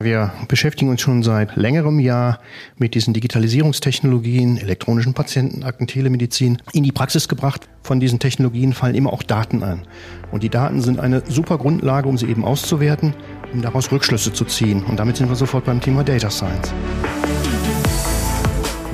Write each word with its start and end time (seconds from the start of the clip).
Wir 0.00 0.32
beschäftigen 0.46 0.92
uns 0.92 1.00
schon 1.00 1.24
seit 1.24 1.56
längerem 1.56 1.98
Jahr 1.98 2.38
mit 2.76 2.94
diesen 2.94 3.14
Digitalisierungstechnologien, 3.14 4.56
elektronischen 4.56 5.12
Patientenakten, 5.12 5.88
Telemedizin 5.88 6.62
in 6.72 6.84
die 6.84 6.92
Praxis 6.92 7.26
gebracht. 7.26 7.68
Von 7.82 7.98
diesen 7.98 8.20
Technologien 8.20 8.74
fallen 8.74 8.94
immer 8.94 9.12
auch 9.12 9.24
Daten 9.24 9.64
an. 9.64 9.88
Und 10.30 10.44
die 10.44 10.50
Daten 10.50 10.82
sind 10.82 11.00
eine 11.00 11.24
super 11.26 11.58
Grundlage, 11.58 12.08
um 12.08 12.16
sie 12.16 12.26
eben 12.26 12.44
auszuwerten, 12.44 13.12
um 13.52 13.60
daraus 13.60 13.90
Rückschlüsse 13.90 14.32
zu 14.32 14.44
ziehen. 14.44 14.84
Und 14.84 15.00
damit 15.00 15.16
sind 15.16 15.30
wir 15.30 15.34
sofort 15.34 15.64
beim 15.64 15.80
Thema 15.80 16.04
Data 16.04 16.30
Science. 16.30 16.72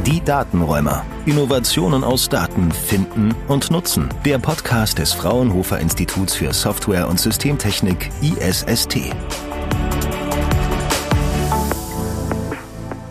Die 0.06 0.24
Datenräumer. 0.24 1.04
Innovationen 1.26 2.02
aus 2.02 2.30
Daten 2.30 2.72
finden 2.72 3.34
und 3.48 3.70
nutzen. 3.70 4.08
Der 4.24 4.38
Podcast 4.38 4.98
des 4.98 5.12
Fraunhofer 5.12 5.80
Instituts 5.80 6.34
für 6.34 6.54
Software 6.54 7.06
und 7.06 7.20
Systemtechnik 7.20 8.08
ISST. 8.22 9.12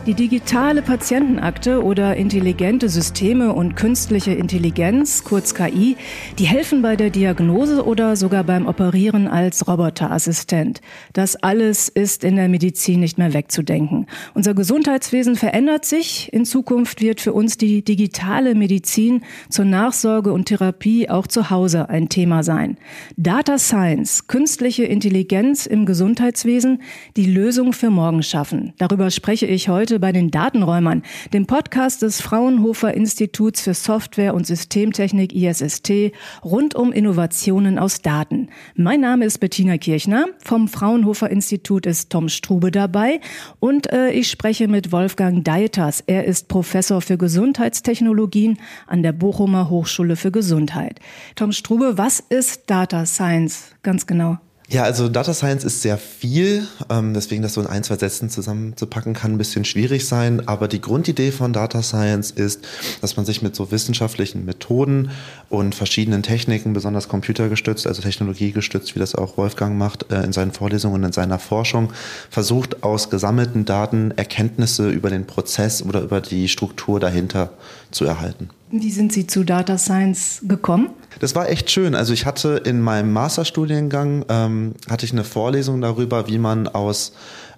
Die 0.06 0.16
digitale 0.16 0.82
Patientenakte 0.82 1.82
oder 1.82 2.18
intelligente 2.18 2.90
Systeme 2.90 3.54
und 3.54 3.78
künstliche 3.78 4.34
Intelligenz, 4.34 5.24
kurz 5.24 5.56
KI, 5.56 5.96
die 6.38 6.44
helfen 6.44 6.82
bei 6.82 6.98
der 6.98 7.10
Diagnose 7.10 7.86
oder 7.86 8.18
sogar 8.18 8.44
beim 8.44 8.68
Operieren 8.68 9.30
als 9.30 9.66
Roboterassistent. 9.66 10.82
Das 11.14 11.38
alles 11.38 11.88
ist 11.88 12.26
in 12.26 12.36
der 12.36 12.50
Medizin 12.50 13.00
nicht 13.00 13.18
mehr 13.18 13.32
wegzudenken. 13.32 14.08
Unser 14.34 14.54
Gesundheitswesen 14.54 15.38
verändert 15.38 15.86
sich. 15.86 16.34
In 16.34 16.44
Zukunft 16.44 17.02
wird 17.02 17.22
für 17.22 17.32
uns 17.32 17.58
die 17.58 17.82
digitale 17.82 18.56
Medizin 18.56 19.22
zur 19.50 19.64
Nachsorge 19.64 20.34
und 20.34 20.50
Therapie 20.50 21.10
auch 21.10 21.28
zu 21.28 21.50
Hause 21.50 21.88
ein 21.88 22.10
Thema 22.10 22.44
sein. 22.44 22.76
Data 23.16 23.58
Science, 23.58 24.28
künstliche 24.28 24.84
Intelligenz 24.84 25.66
im 25.66 25.86
Gesundheitswesen, 25.86 26.82
die 27.16 27.32
Lösung 27.32 27.72
für 27.72 27.90
morgen 27.90 28.22
schaffen. 28.22 28.74
Darüber 28.78 29.10
spreche 29.10 29.46
ich 29.46 29.70
heute 29.70 29.93
heute 29.94 30.00
bei 30.00 30.12
den 30.12 30.32
Datenräumern, 30.32 31.04
dem 31.34 31.46
Podcast 31.46 32.02
des 32.02 32.20
Fraunhofer 32.20 32.96
Instituts 32.96 33.62
für 33.62 33.76
Software 33.76 34.34
und 34.34 34.48
Systemtechnik 34.48 35.36
ISST 35.36 36.14
rund 36.44 36.74
um 36.74 36.92
Innovationen 36.92 37.78
aus 37.78 38.02
Daten. 38.02 38.50
Mein 38.76 39.02
Name 39.02 39.26
ist 39.26 39.38
Bettina 39.38 39.78
Kirchner. 39.78 40.26
Vom 40.44 40.68
Fraunhofer 40.68 41.30
Institut 41.30 41.86
ist 41.86 42.10
Tom 42.10 42.28
Strube 42.28 42.72
dabei 42.72 43.20
und 43.60 43.92
äh, 43.92 44.10
ich 44.10 44.32
spreche 44.32 44.68
mit 44.68 44.92
Wolfgang 44.92 45.44
Deiters. 45.44 46.02
Er 46.08 46.26
ist 46.26 46.48
Professor 46.48 47.00
für 47.00 47.20
Gesundheitstechnologien 47.20 48.58
an 48.88 49.04
der 49.04 49.12
Bochumer 49.12 49.70
Hochschule 49.70 50.16
für 50.16 50.32
Gesundheit. 50.32 51.02
Tom 51.36 51.52
Strube, 51.52 52.00
was 52.00 52.20
ist 52.20 52.64
Data 52.68 53.06
Science 53.06 53.76
ganz 53.84 54.08
genau? 54.08 54.40
Ja, 54.74 54.82
also 54.82 55.08
Data 55.08 55.36
Science 55.36 55.66
ist 55.66 55.84
sehr 55.84 56.00
viel, 56.00 56.68
ähm, 56.90 57.14
deswegen 57.14 57.44
das 57.44 57.54
so 57.54 57.62
in 57.62 57.68
ein, 57.68 57.84
zwei 57.84 57.96
Sätzen 57.96 58.32
zusammenzupacken 58.32 59.14
kann 59.14 59.34
ein 59.34 59.38
bisschen 59.38 59.66
schwierig 59.66 60.08
sein, 60.08 60.48
aber 60.48 60.68
die 60.68 60.82
Grundidee 60.82 61.30
von 61.30 61.54
Data 61.54 61.84
Science 61.84 62.32
ist, 62.32 62.66
dass 63.00 63.16
man 63.16 63.24
sich 63.24 63.44
mit 63.44 63.56
so 63.56 63.70
wissenschaftlichen 63.70 64.46
Methoden 64.46 65.12
und 65.50 65.76
verschiedenen 65.76 66.24
Techniken, 66.24 66.74
besonders 66.74 67.08
computergestützt, 67.08 67.86
also 67.86 68.02
technologiegestützt, 68.02 68.96
wie 68.96 69.00
das 69.00 69.14
auch 69.14 69.38
Wolfgang 69.38 69.78
macht, 69.78 70.12
äh, 70.12 70.24
in 70.24 70.34
seinen 70.34 70.54
Vorlesungen 70.54 70.96
und 70.96 71.04
in 71.04 71.12
seiner 71.12 71.38
Forschung, 71.38 71.94
versucht 72.32 72.82
aus 72.82 73.12
gesammelten 73.12 73.66
Daten 73.66 74.10
Erkenntnisse 74.16 74.90
über 74.90 75.12
den 75.12 75.28
Prozess 75.28 75.84
oder 75.84 76.02
über 76.02 76.20
die 76.20 76.50
Struktur 76.50 77.00
dahinter 77.00 77.52
zu 77.92 78.06
erhalten. 78.06 78.50
Wie 78.76 78.90
sind 78.90 79.14
Sie 79.14 79.28
zu 79.28 79.44
Data 79.44 79.78
Science 79.78 80.42
gekommen? 80.48 80.90
Das 81.20 81.36
war 81.36 81.48
echt 81.48 81.70
schön. 81.70 81.94
Also 81.94 82.12
ich 82.12 82.26
hatte 82.26 82.60
in 82.66 82.82
meinem 82.82 83.14
Masterstudiengang 83.14 84.26
ähm, 84.30 84.74
hatte 84.90 85.06
ich 85.06 85.12
eine 85.12 85.24
Vorlesung 85.24 85.80
darüber, 85.80 86.28
wie 86.28 86.40
man 86.40 86.68
aus 86.68 87.14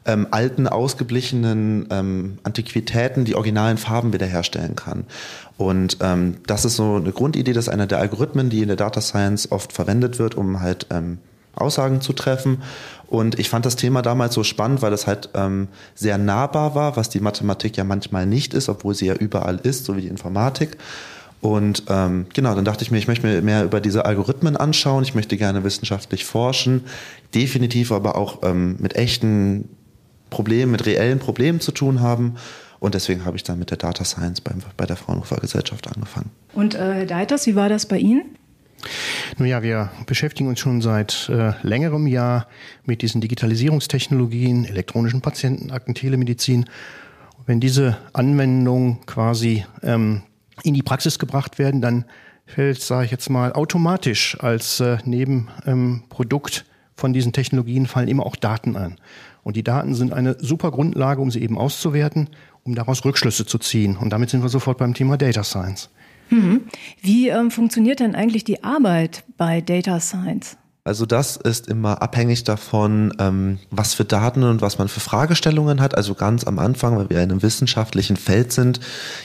ähm, 0.06 0.28
alten, 0.32 0.68
ausgeblichenen 0.68 1.88
ähm, 1.90 2.38
Antiquitäten 2.44 3.24
die 3.24 3.36
originalen 3.36 3.78
Farben 3.78 4.12
wiederherstellen 4.12 4.76
kann. 4.76 5.06
Und 5.56 6.00
ähm, 6.02 6.36
das 6.48 6.66
ist 6.66 6.76
so 6.76 6.96
eine 6.96 7.14
Grundidee, 7.14 7.54
das 7.54 7.68
ist 7.68 7.74
einer 7.74 7.88
der 7.88 8.00
Algorithmen, 8.00 8.50
die 8.50 8.62
in 8.62 8.68
der 8.68 8.76
Data 8.76 9.00
Science 9.00 9.54
oft 9.54 9.72
verwendet 9.72 10.20
wird, 10.20 10.36
um 10.36 10.60
halt 10.60 10.88
ähm, 10.90 11.20
Aussagen 11.56 12.02
zu 12.02 12.12
treffen. 12.12 12.62
Und 13.08 13.40
ich 13.40 13.50
fand 13.50 13.66
das 13.66 13.76
Thema 13.76 14.02
damals 14.02 14.34
so 14.34 14.44
spannend, 14.44 14.82
weil 14.82 14.94
es 14.94 15.08
halt 15.08 15.30
ähm, 15.34 15.68
sehr 15.94 16.18
nahbar 16.18 16.76
war, 16.76 16.98
was 16.98 17.10
die 17.10 17.20
Mathematik 17.20 17.78
ja 17.78 17.84
manchmal 17.84 18.26
nicht 18.26 18.54
ist, 18.54 18.70
obwohl 18.70 18.96
sie 18.96 19.06
ja 19.06 19.14
überall 19.16 19.60
ist, 19.62 19.86
so 19.86 19.96
wie 19.96 20.02
die 20.02 20.08
Informatik. 20.08 20.78
Und 21.42 21.84
ähm, 21.90 22.26
genau, 22.34 22.56
dann 22.56 22.66
dachte 22.66 22.84
ich 22.84 22.90
mir, 22.90 22.98
ich 22.98 23.08
möchte 23.08 23.28
mir 23.28 23.42
mehr 23.42 23.64
über 23.64 23.80
diese 23.80 24.06
Algorithmen 24.06 24.58
anschauen, 24.58 25.04
ich 25.04 25.14
möchte 25.14 25.38
gerne 25.38 25.64
wissenschaftlich 25.64 26.26
forschen, 26.26 26.86
definitiv 27.36 27.92
aber 27.92 28.16
auch 28.16 28.40
ähm, 28.44 28.78
mit 28.80 28.96
echten 28.96 29.70
Problemen, 30.32 30.72
mit 30.72 30.88
reellen 30.88 31.20
Problemen 31.20 31.60
zu 31.60 31.72
tun 31.72 32.00
haben. 32.00 32.36
Und 32.80 32.96
deswegen 32.96 33.26
habe 33.26 33.38
ich 33.38 33.44
dann 33.44 33.60
mit 33.60 33.70
der 33.70 33.78
Data 33.78 34.04
Science 34.04 34.42
bei, 34.42 34.52
bei 34.76 34.86
der 34.86 34.96
Fraunhofer 34.96 35.38
Gesellschaft 35.38 35.88
angefangen. 35.88 36.32
Und 36.54 36.76
äh, 36.76 36.94
Herr 36.94 37.06
Deiters, 37.06 37.46
wie 37.46 37.56
war 37.56 37.70
das 37.70 37.86
bei 37.86 38.00
Ihnen? 38.00 38.38
Nun 39.38 39.48
ja, 39.48 39.64
wir 39.64 39.92
beschäftigen 40.06 40.48
uns 40.48 40.60
schon 40.60 40.82
seit 40.82 41.30
äh, 41.30 41.54
längerem 41.62 42.08
Jahr 42.08 42.48
mit 42.86 43.02
diesen 43.02 43.22
Digitalisierungstechnologien, 43.22 44.66
elektronischen 44.66 45.22
Patientenakten, 45.22 45.96
Telemedizin. 45.96 46.66
Wenn 47.46 47.60
diese 47.60 47.98
Anwendungen 48.14 49.06
quasi 49.06 49.66
ähm, 49.84 50.24
in 50.64 50.74
die 50.74 50.84
Praxis 50.84 51.20
gebracht 51.20 51.60
werden, 51.60 51.82
dann 51.82 52.06
fällt, 52.46 52.82
sage 52.82 53.06
ich 53.06 53.12
jetzt 53.12 53.30
mal, 53.30 53.54
automatisch 53.54 54.38
als 54.40 54.80
äh, 54.80 54.98
Nebenprodukt 55.04 56.66
ähm, 56.66 56.72
von 56.96 57.12
diesen 57.12 57.34
Technologien 57.34 57.88
fallen 57.88 58.08
immer 58.08 58.26
auch 58.26 58.36
Daten 58.36 58.76
an. 58.76 58.98
Und 59.44 59.58
die 59.58 59.64
Daten 59.64 59.94
sind 59.94 60.14
eine 60.14 60.38
super 60.40 60.72
Grundlage, 60.72 61.22
um 61.22 61.30
sie 61.30 61.42
eben 61.42 61.58
auszuwerten, 61.58 62.30
um 62.64 62.74
daraus 62.74 63.04
Rückschlüsse 63.06 63.46
zu 63.46 63.60
ziehen. 63.60 63.98
Und 63.98 64.12
damit 64.12 64.30
sind 64.30 64.42
wir 64.42 64.50
sofort 64.50 64.78
beim 64.78 64.94
Thema 64.94 65.18
Data 65.18 65.44
Science. 65.44 65.90
Mhm. 66.30 66.62
Wie 67.02 67.30
ähm, 67.30 67.52
funktioniert 67.52 68.00
denn 68.00 68.16
eigentlich 68.16 68.44
die 68.44 68.64
Arbeit 68.64 69.24
bei 69.38 69.62
Data 69.62 70.00
Science? 70.00 70.58
Also 70.88 71.08
das 71.08 71.36
ist 71.36 71.68
immer 71.68 72.04
abhängig 72.04 72.44
davon, 72.44 73.12
ähm, 73.18 73.58
was 73.72 73.96
für 73.96 74.06
Daten 74.06 74.44
und 74.44 74.62
was 74.62 74.78
man 74.78 74.88
für 74.88 75.00
Fragestellungen 75.00 75.82
hat. 75.82 75.98
Also 75.98 76.14
ganz 76.14 76.44
am 76.44 76.60
Anfang, 76.60 76.96
weil 76.96 77.10
wir 77.10 77.24
in 77.24 77.32
einem 77.32 77.42
wissenschaftlichen 77.42 78.18
Feld 78.18 78.52
sind, 78.52 78.80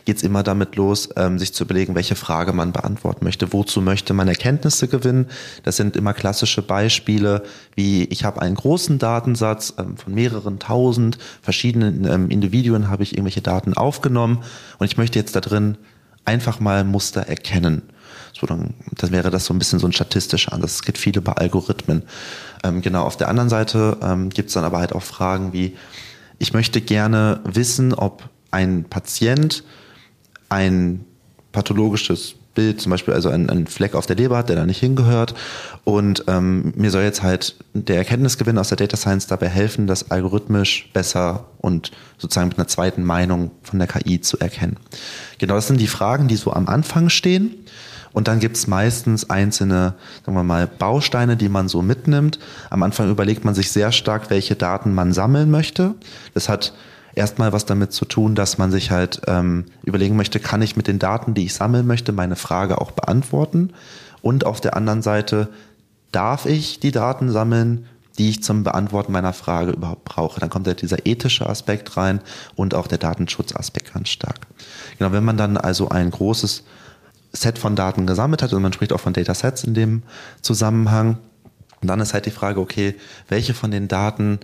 geht's 0.06 0.22
immer 0.22 0.42
damit 0.42 0.76
los, 0.76 1.10
ähm, 1.16 1.38
sich 1.38 1.52
zu 1.52 1.64
überlegen, 1.64 1.94
welche 1.94 2.14
Frage 2.14 2.54
man 2.54 2.72
beantworten 2.72 3.26
möchte. 3.26 3.52
Wozu 3.52 3.82
möchte 3.82 4.14
man 4.14 4.26
Erkenntnisse 4.26 4.88
gewinnen? 4.88 5.26
Das 5.62 5.76
sind 5.76 5.96
immer 5.96 6.14
klassische 6.14 6.62
Beispiele, 6.62 7.42
wie 7.76 8.04
ich 8.04 8.24
habe 8.24 8.40
einen 8.40 8.54
großen 8.54 8.98
Datensatz 8.98 9.74
ähm, 9.76 9.98
von 9.98 10.14
mehreren 10.14 10.60
tausend 10.60 11.18
verschiedenen 11.42 12.30
Individuen, 12.30 12.88
habe 12.88 13.02
ich 13.02 13.12
irgendwelche 13.12 13.42
Daten 13.42 13.74
aufgenommen 13.74 14.44
und 14.78 14.86
ich 14.86 14.96
möchte 14.96 15.18
jetzt 15.18 15.36
da 15.36 15.42
drin 15.42 15.76
einfach 16.24 16.60
mal 16.60 16.84
Muster 16.84 17.22
erkennen. 17.22 17.82
So, 18.32 18.46
dann, 18.46 18.74
dann 18.96 19.10
wäre 19.10 19.30
das 19.30 19.44
so 19.44 19.54
ein 19.54 19.58
bisschen 19.58 19.78
so 19.78 19.86
ein 19.86 19.92
statistischer 19.92 20.52
Ansatz. 20.52 20.74
Es 20.74 20.82
geht 20.82 20.98
viel 20.98 21.16
über 21.16 21.38
Algorithmen. 21.38 22.02
Ähm, 22.62 22.80
genau, 22.82 23.04
auf 23.04 23.16
der 23.16 23.28
anderen 23.28 23.48
Seite 23.48 23.98
ähm, 24.02 24.30
gibt 24.30 24.48
es 24.48 24.54
dann 24.54 24.64
aber 24.64 24.78
halt 24.78 24.94
auch 24.94 25.02
Fragen 25.02 25.52
wie, 25.52 25.76
ich 26.38 26.52
möchte 26.52 26.80
gerne 26.80 27.40
wissen, 27.44 27.92
ob 27.92 28.28
ein 28.50 28.84
Patient 28.84 29.62
ein 30.48 31.04
pathologisches 31.52 32.34
Bild, 32.60 32.78
zum 32.78 32.90
Beispiel 32.90 33.14
also 33.14 33.30
ein, 33.30 33.48
ein 33.48 33.66
Fleck 33.66 33.94
auf 33.94 34.04
der 34.04 34.16
Leber 34.16 34.36
hat, 34.36 34.50
der 34.50 34.56
da 34.56 34.66
nicht 34.66 34.80
hingehört. 34.80 35.34
Und 35.84 36.24
ähm, 36.26 36.74
mir 36.76 36.90
soll 36.90 37.02
jetzt 37.02 37.22
halt 37.22 37.54
der 37.72 37.96
Erkenntnisgewinn 37.96 38.58
aus 38.58 38.68
der 38.68 38.76
Data 38.76 38.98
Science 38.98 39.26
dabei 39.26 39.48
helfen, 39.48 39.86
das 39.86 40.10
algorithmisch 40.10 40.90
besser 40.92 41.46
und 41.58 41.90
sozusagen 42.18 42.48
mit 42.48 42.58
einer 42.58 42.68
zweiten 42.68 43.02
Meinung 43.02 43.50
von 43.62 43.78
der 43.78 43.88
KI 43.88 44.20
zu 44.20 44.38
erkennen. 44.38 44.76
Genau, 45.38 45.54
das 45.54 45.68
sind 45.68 45.80
die 45.80 45.86
Fragen, 45.86 46.28
die 46.28 46.36
so 46.36 46.52
am 46.52 46.68
Anfang 46.68 47.08
stehen. 47.08 47.54
Und 48.12 48.28
dann 48.28 48.40
gibt's 48.40 48.66
meistens 48.66 49.30
einzelne, 49.30 49.94
sagen 50.26 50.36
wir 50.36 50.42
mal, 50.42 50.66
Bausteine, 50.66 51.38
die 51.38 51.48
man 51.48 51.68
so 51.68 51.80
mitnimmt. 51.80 52.38
Am 52.68 52.82
Anfang 52.82 53.10
überlegt 53.10 53.46
man 53.46 53.54
sich 53.54 53.72
sehr 53.72 53.90
stark, 53.90 54.28
welche 54.28 54.54
Daten 54.54 54.92
man 54.92 55.14
sammeln 55.14 55.50
möchte. 55.50 55.94
Das 56.34 56.50
hat 56.50 56.74
erstmal 57.14 57.52
was 57.52 57.66
damit 57.66 57.92
zu 57.92 58.04
tun, 58.04 58.34
dass 58.34 58.58
man 58.58 58.70
sich 58.70 58.90
halt 58.90 59.22
ähm, 59.26 59.66
überlegen 59.82 60.16
möchte, 60.16 60.40
kann 60.40 60.62
ich 60.62 60.76
mit 60.76 60.86
den 60.86 60.98
Daten, 60.98 61.34
die 61.34 61.44
ich 61.44 61.54
sammeln 61.54 61.86
möchte, 61.86 62.12
meine 62.12 62.36
Frage 62.36 62.80
auch 62.80 62.90
beantworten? 62.92 63.72
Und 64.22 64.44
auf 64.44 64.60
der 64.60 64.76
anderen 64.76 65.02
Seite, 65.02 65.48
darf 66.12 66.46
ich 66.46 66.80
die 66.80 66.90
Daten 66.90 67.30
sammeln, 67.30 67.86
die 68.18 68.28
ich 68.28 68.42
zum 68.42 68.64
Beantworten 68.64 69.12
meiner 69.12 69.32
Frage 69.32 69.72
überhaupt 69.72 70.04
brauche? 70.04 70.40
Dann 70.40 70.50
kommt 70.50 70.66
ja 70.66 70.74
dieser 70.74 71.06
ethische 71.06 71.48
Aspekt 71.48 71.96
rein 71.96 72.20
und 72.54 72.74
auch 72.74 72.86
der 72.86 72.98
Datenschutzaspekt 72.98 73.94
ganz 73.94 74.08
stark. 74.10 74.46
Genau, 74.98 75.12
wenn 75.12 75.24
man 75.24 75.36
dann 75.36 75.56
also 75.56 75.88
ein 75.88 76.10
großes 76.10 76.64
Set 77.32 77.58
von 77.58 77.76
Daten 77.76 78.06
gesammelt 78.06 78.42
hat, 78.42 78.52
und 78.52 78.62
man 78.62 78.72
spricht 78.72 78.92
auch 78.92 79.00
von 79.00 79.12
Datasets 79.12 79.64
in 79.64 79.74
dem 79.74 80.02
Zusammenhang, 80.42 81.18
dann 81.80 82.00
ist 82.00 82.12
halt 82.12 82.26
die 82.26 82.30
Frage, 82.30 82.60
okay, 82.60 82.94
welche 83.28 83.54
von 83.54 83.70
den 83.70 83.88
Daten 83.88 84.40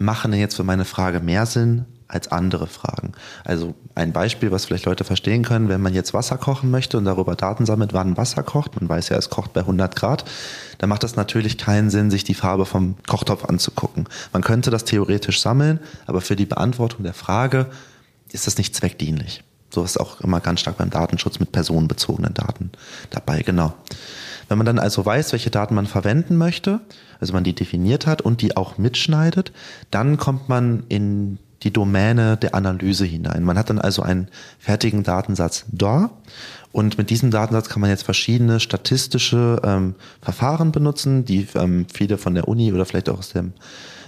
machen 0.00 0.30
denn 0.30 0.40
jetzt 0.40 0.56
für 0.56 0.64
meine 0.64 0.84
Frage 0.84 1.20
mehr 1.20 1.46
Sinn 1.46 1.84
als 2.08 2.32
andere 2.32 2.66
Fragen. 2.66 3.12
Also 3.44 3.74
ein 3.94 4.12
Beispiel, 4.12 4.50
was 4.50 4.64
vielleicht 4.64 4.86
Leute 4.86 5.04
verstehen 5.04 5.44
können, 5.44 5.68
wenn 5.68 5.80
man 5.80 5.94
jetzt 5.94 6.12
Wasser 6.12 6.38
kochen 6.38 6.70
möchte 6.70 6.98
und 6.98 7.04
darüber 7.04 7.36
Daten 7.36 7.66
sammelt, 7.66 7.92
wann 7.92 8.16
Wasser 8.16 8.42
kocht, 8.42 8.80
man 8.80 8.88
weiß 8.88 9.10
ja, 9.10 9.16
es 9.16 9.30
kocht 9.30 9.52
bei 9.52 9.60
100 9.60 9.94
Grad, 9.94 10.24
dann 10.78 10.88
macht 10.88 11.04
das 11.04 11.16
natürlich 11.16 11.58
keinen 11.58 11.90
Sinn, 11.90 12.10
sich 12.10 12.24
die 12.24 12.34
Farbe 12.34 12.66
vom 12.66 12.96
Kochtopf 13.06 13.44
anzugucken. 13.44 14.08
Man 14.32 14.42
könnte 14.42 14.70
das 14.70 14.84
theoretisch 14.84 15.40
sammeln, 15.40 15.78
aber 16.06 16.20
für 16.20 16.34
die 16.34 16.46
Beantwortung 16.46 17.04
der 17.04 17.14
Frage 17.14 17.66
ist 18.32 18.46
das 18.46 18.58
nicht 18.58 18.74
zweckdienlich. 18.74 19.44
So 19.72 19.84
ist 19.84 20.00
auch 20.00 20.20
immer 20.20 20.40
ganz 20.40 20.60
stark 20.60 20.78
beim 20.78 20.90
Datenschutz 20.90 21.38
mit 21.38 21.52
personenbezogenen 21.52 22.34
Daten 22.34 22.72
dabei, 23.10 23.42
genau. 23.42 23.74
Wenn 24.48 24.58
man 24.58 24.66
dann 24.66 24.80
also 24.80 25.06
weiß, 25.06 25.30
welche 25.30 25.50
Daten 25.50 25.76
man 25.76 25.86
verwenden 25.86 26.36
möchte, 26.36 26.80
also 27.20 27.32
man 27.32 27.44
die 27.44 27.54
definiert 27.54 28.06
hat 28.06 28.22
und 28.22 28.42
die 28.42 28.56
auch 28.56 28.78
mitschneidet, 28.78 29.52
dann 29.90 30.16
kommt 30.16 30.48
man 30.48 30.84
in 30.88 31.38
die 31.62 31.72
Domäne 31.72 32.36
der 32.36 32.54
Analyse 32.54 33.04
hinein. 33.04 33.44
Man 33.44 33.58
hat 33.58 33.68
dann 33.68 33.78
also 33.78 34.02
einen 34.02 34.28
fertigen 34.58 35.02
Datensatz 35.02 35.66
da 35.70 36.10
und 36.72 36.98
mit 36.98 37.10
diesem 37.10 37.30
Datensatz 37.30 37.68
kann 37.68 37.80
man 37.80 37.90
jetzt 37.90 38.04
verschiedene 38.04 38.60
statistische 38.60 39.60
ähm, 39.64 39.94
Verfahren 40.22 40.72
benutzen, 40.72 41.24
die 41.24 41.46
ähm, 41.54 41.86
viele 41.92 42.16
von 42.16 42.34
der 42.34 42.48
Uni 42.48 42.72
oder 42.72 42.84
vielleicht 42.86 43.08
auch 43.08 43.18
aus 43.18 43.30
dem 43.30 43.52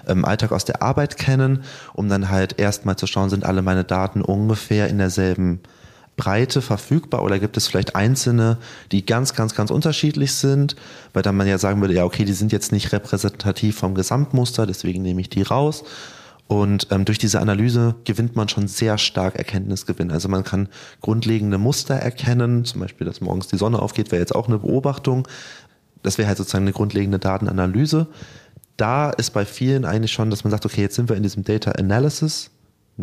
ähm, 0.07 0.25
Alltag 0.25 0.53
aus 0.53 0.65
der 0.65 0.83
Arbeit 0.83 1.17
kennen, 1.17 1.65
um 1.93 2.09
dann 2.09 2.31
halt 2.31 2.59
erstmal 2.59 2.97
zu 2.97 3.07
schauen, 3.07 3.31
sind 3.31 3.45
alle 3.45 3.63
meine 3.63 3.85
Daten 3.85 4.23
ungefähr 4.23 4.89
in 4.89 4.99
derselben 4.99 5.61
Breite 6.17 6.61
verfügbar 6.61 7.23
oder 7.23 7.39
gibt 7.39 7.57
es 7.57 7.67
vielleicht 7.67 7.97
einzelne, 7.97 8.59
die 8.93 9.05
ganz, 9.07 9.35
ganz, 9.35 9.55
ganz 9.55 9.71
unterschiedlich 9.71 10.35
sind, 10.35 10.77
weil 11.13 11.23
dann 11.23 11.37
man 11.37 11.47
ja 11.47 11.59
sagen 11.59 11.81
würde, 11.81 11.95
ja, 11.95 12.05
okay, 12.05 12.25
die 12.25 12.33
sind 12.35 12.53
jetzt 12.53 12.73
nicht 12.73 12.93
repräsentativ 12.93 13.79
vom 13.79 13.95
Gesamtmuster, 13.95 14.67
deswegen 14.67 15.03
nehme 15.03 15.21
ich 15.21 15.31
die 15.31 15.43
raus. 15.43 15.85
Und 16.49 16.89
ähm, 16.91 17.07
durch 17.07 17.19
diese 17.19 17.41
Analyse 17.41 17.95
gewinnt 18.05 18.37
man 18.37 18.49
schon 18.49 18.69
sehr 18.69 18.99
stark 18.99 19.37
Erkenntnisgewinn. 19.37 20.11
Also 20.11 20.29
man 20.29 20.45
kann 20.45 20.69
grundlegende 21.01 21.57
Muster 21.57 21.95
erkennen, 21.95 22.67
zum 22.67 22.81
Beispiel, 22.83 23.07
dass 23.07 23.23
morgens 23.23 23.49
die 23.49 23.57
Sonne 23.57 23.81
aufgeht, 23.81 24.13
wäre 24.13 24.21
jetzt 24.21 24.35
auch 24.35 24.49
eine 24.49 24.59
Beobachtung. 24.59 25.27
Das 26.03 26.19
wäre 26.19 26.29
halt 26.29 26.37
sozusagen 26.37 26.65
eine 26.65 26.75
grundlegende 26.75 27.19
Datenanalyse. 27.19 28.07
Da 28.77 29.11
ist 29.11 29.31
bei 29.31 29.47
vielen 29.47 29.87
eigentlich 29.87 30.13
schon, 30.13 30.29
dass 30.29 30.45
man 30.45 30.51
sagt, 30.51 30.67
okay, 30.67 30.83
jetzt 30.83 30.97
sind 30.97 31.09
wir 31.09 31.17
in 31.17 31.23
diesem 31.23 31.43
Data 31.43 31.73
Analysis 31.73 32.51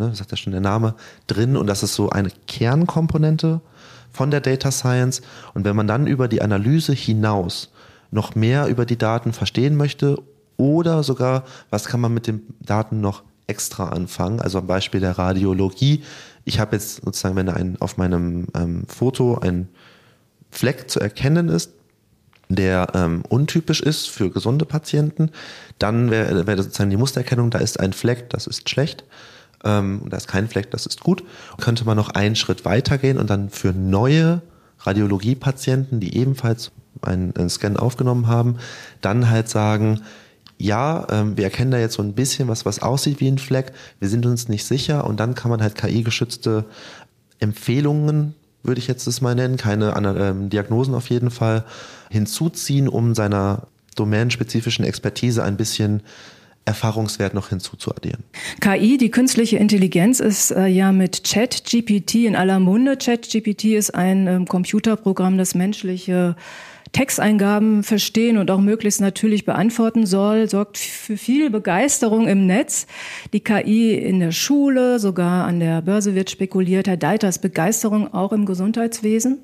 ne, 0.00 0.14
sagt 0.14 0.30
ja 0.32 0.36
schon 0.36 0.52
der 0.52 0.60
Name, 0.60 0.94
drin 1.26 1.56
und 1.56 1.66
das 1.66 1.82
ist 1.82 1.94
so 1.94 2.10
eine 2.10 2.30
Kernkomponente 2.46 3.60
von 4.12 4.30
der 4.30 4.40
Data 4.40 4.70
Science. 4.70 5.22
Und 5.54 5.64
wenn 5.64 5.76
man 5.76 5.86
dann 5.86 6.06
über 6.06 6.26
die 6.26 6.42
Analyse 6.42 6.92
hinaus 6.92 7.70
noch 8.10 8.34
mehr 8.34 8.66
über 8.66 8.86
die 8.86 8.98
Daten 8.98 9.32
verstehen 9.32 9.76
möchte 9.76 10.18
oder 10.56 11.02
sogar, 11.02 11.44
was 11.70 11.86
kann 11.86 12.00
man 12.00 12.12
mit 12.12 12.26
den 12.26 12.42
Daten 12.60 13.00
noch 13.00 13.22
extra 13.46 13.88
anfangen, 13.88 14.40
also 14.40 14.58
am 14.58 14.66
Beispiel 14.66 15.00
der 15.00 15.18
Radiologie. 15.18 16.02
Ich 16.44 16.60
habe 16.60 16.76
jetzt 16.76 17.02
sozusagen, 17.04 17.36
wenn 17.36 17.48
ein, 17.48 17.76
auf 17.80 17.96
meinem 17.96 18.46
ähm, 18.54 18.84
Foto 18.86 19.38
ein 19.38 19.68
Fleck 20.50 20.90
zu 20.90 21.00
erkennen 21.00 21.48
ist, 21.48 21.72
der 22.48 22.88
ähm, 22.94 23.22
untypisch 23.28 23.80
ist 23.80 24.08
für 24.08 24.30
gesunde 24.30 24.64
Patienten, 24.64 25.30
dann 25.78 26.10
wäre 26.10 26.46
wär 26.46 26.56
sozusagen 26.56 26.90
die 26.90 26.96
Mustererkennung, 26.96 27.50
da 27.50 27.58
ist 27.58 27.78
ein 27.78 27.92
Fleck, 27.92 28.30
das 28.30 28.46
ist 28.46 28.68
schlecht 28.68 29.04
ähm, 29.64 30.02
da 30.08 30.16
ist 30.16 30.28
kein 30.28 30.48
Fleck, 30.48 30.70
das 30.70 30.86
ist 30.86 31.00
gut, 31.00 31.24
könnte 31.58 31.84
man 31.84 31.96
noch 31.96 32.10
einen 32.10 32.36
Schritt 32.36 32.64
weitergehen 32.64 33.18
und 33.18 33.30
dann 33.30 33.50
für 33.50 33.72
neue 33.72 34.42
Radiologiepatienten, 34.80 36.00
die 36.00 36.16
ebenfalls 36.16 36.72
einen, 37.02 37.34
einen 37.36 37.50
Scan 37.50 37.76
aufgenommen 37.76 38.26
haben, 38.26 38.56
dann 39.00 39.28
halt 39.28 39.48
sagen, 39.48 40.00
ja, 40.58 41.06
ähm, 41.10 41.36
wir 41.36 41.44
erkennen 41.44 41.70
da 41.70 41.78
jetzt 41.78 41.94
so 41.94 42.02
ein 42.02 42.12
bisschen 42.12 42.48
was, 42.48 42.66
was 42.66 42.82
aussieht 42.82 43.20
wie 43.20 43.28
ein 43.28 43.38
Fleck, 43.38 43.72
wir 43.98 44.08
sind 44.08 44.26
uns 44.26 44.48
nicht 44.48 44.64
sicher. 44.64 45.06
Und 45.06 45.18
dann 45.18 45.34
kann 45.34 45.50
man 45.50 45.62
halt 45.62 45.74
KI-geschützte 45.74 46.66
Empfehlungen, 47.38 48.34
würde 48.62 48.78
ich 48.78 48.86
jetzt 48.86 49.06
das 49.06 49.22
mal 49.22 49.34
nennen, 49.34 49.56
keine 49.56 49.94
ähm, 49.96 50.50
Diagnosen 50.50 50.94
auf 50.94 51.08
jeden 51.08 51.30
Fall, 51.30 51.64
hinzuziehen, 52.10 52.88
um 52.88 53.14
seiner 53.14 53.68
domänenspezifischen 53.96 54.84
Expertise 54.84 55.42
ein 55.42 55.56
bisschen 55.56 56.02
Erfahrungswert 56.70 57.34
noch 57.34 57.48
hinzuzuaddieren. 57.48 58.24
KI, 58.60 58.96
die 58.96 59.10
künstliche 59.10 59.56
Intelligenz, 59.56 60.20
ist 60.20 60.50
äh, 60.50 60.66
ja 60.66 60.92
mit 60.92 61.24
ChatGPT 61.24 62.26
in 62.26 62.36
aller 62.36 62.60
Munde. 62.60 62.96
ChatGPT 62.96 63.64
ist 63.76 63.94
ein 63.94 64.26
ähm, 64.26 64.46
Computerprogramm, 64.46 65.36
das 65.36 65.54
menschliche 65.54 66.36
Texteingaben 66.92 67.82
verstehen 67.82 68.36
und 68.36 68.50
auch 68.50 68.60
möglichst 68.60 69.00
natürlich 69.00 69.44
beantworten 69.44 70.06
soll, 70.06 70.48
sorgt 70.48 70.76
für 70.78 71.16
viel 71.16 71.50
Begeisterung 71.50 72.26
im 72.26 72.46
Netz. 72.46 72.86
Die 73.32 73.40
KI 73.40 73.94
in 73.94 74.20
der 74.20 74.32
Schule, 74.32 74.98
sogar 74.98 75.46
an 75.46 75.60
der 75.60 75.82
Börse 75.82 76.14
wird 76.14 76.30
spekuliert. 76.30 76.88
Herr 76.88 76.96
Deiters, 76.96 77.38
Begeisterung 77.38 78.12
auch 78.12 78.32
im 78.32 78.44
Gesundheitswesen? 78.44 79.38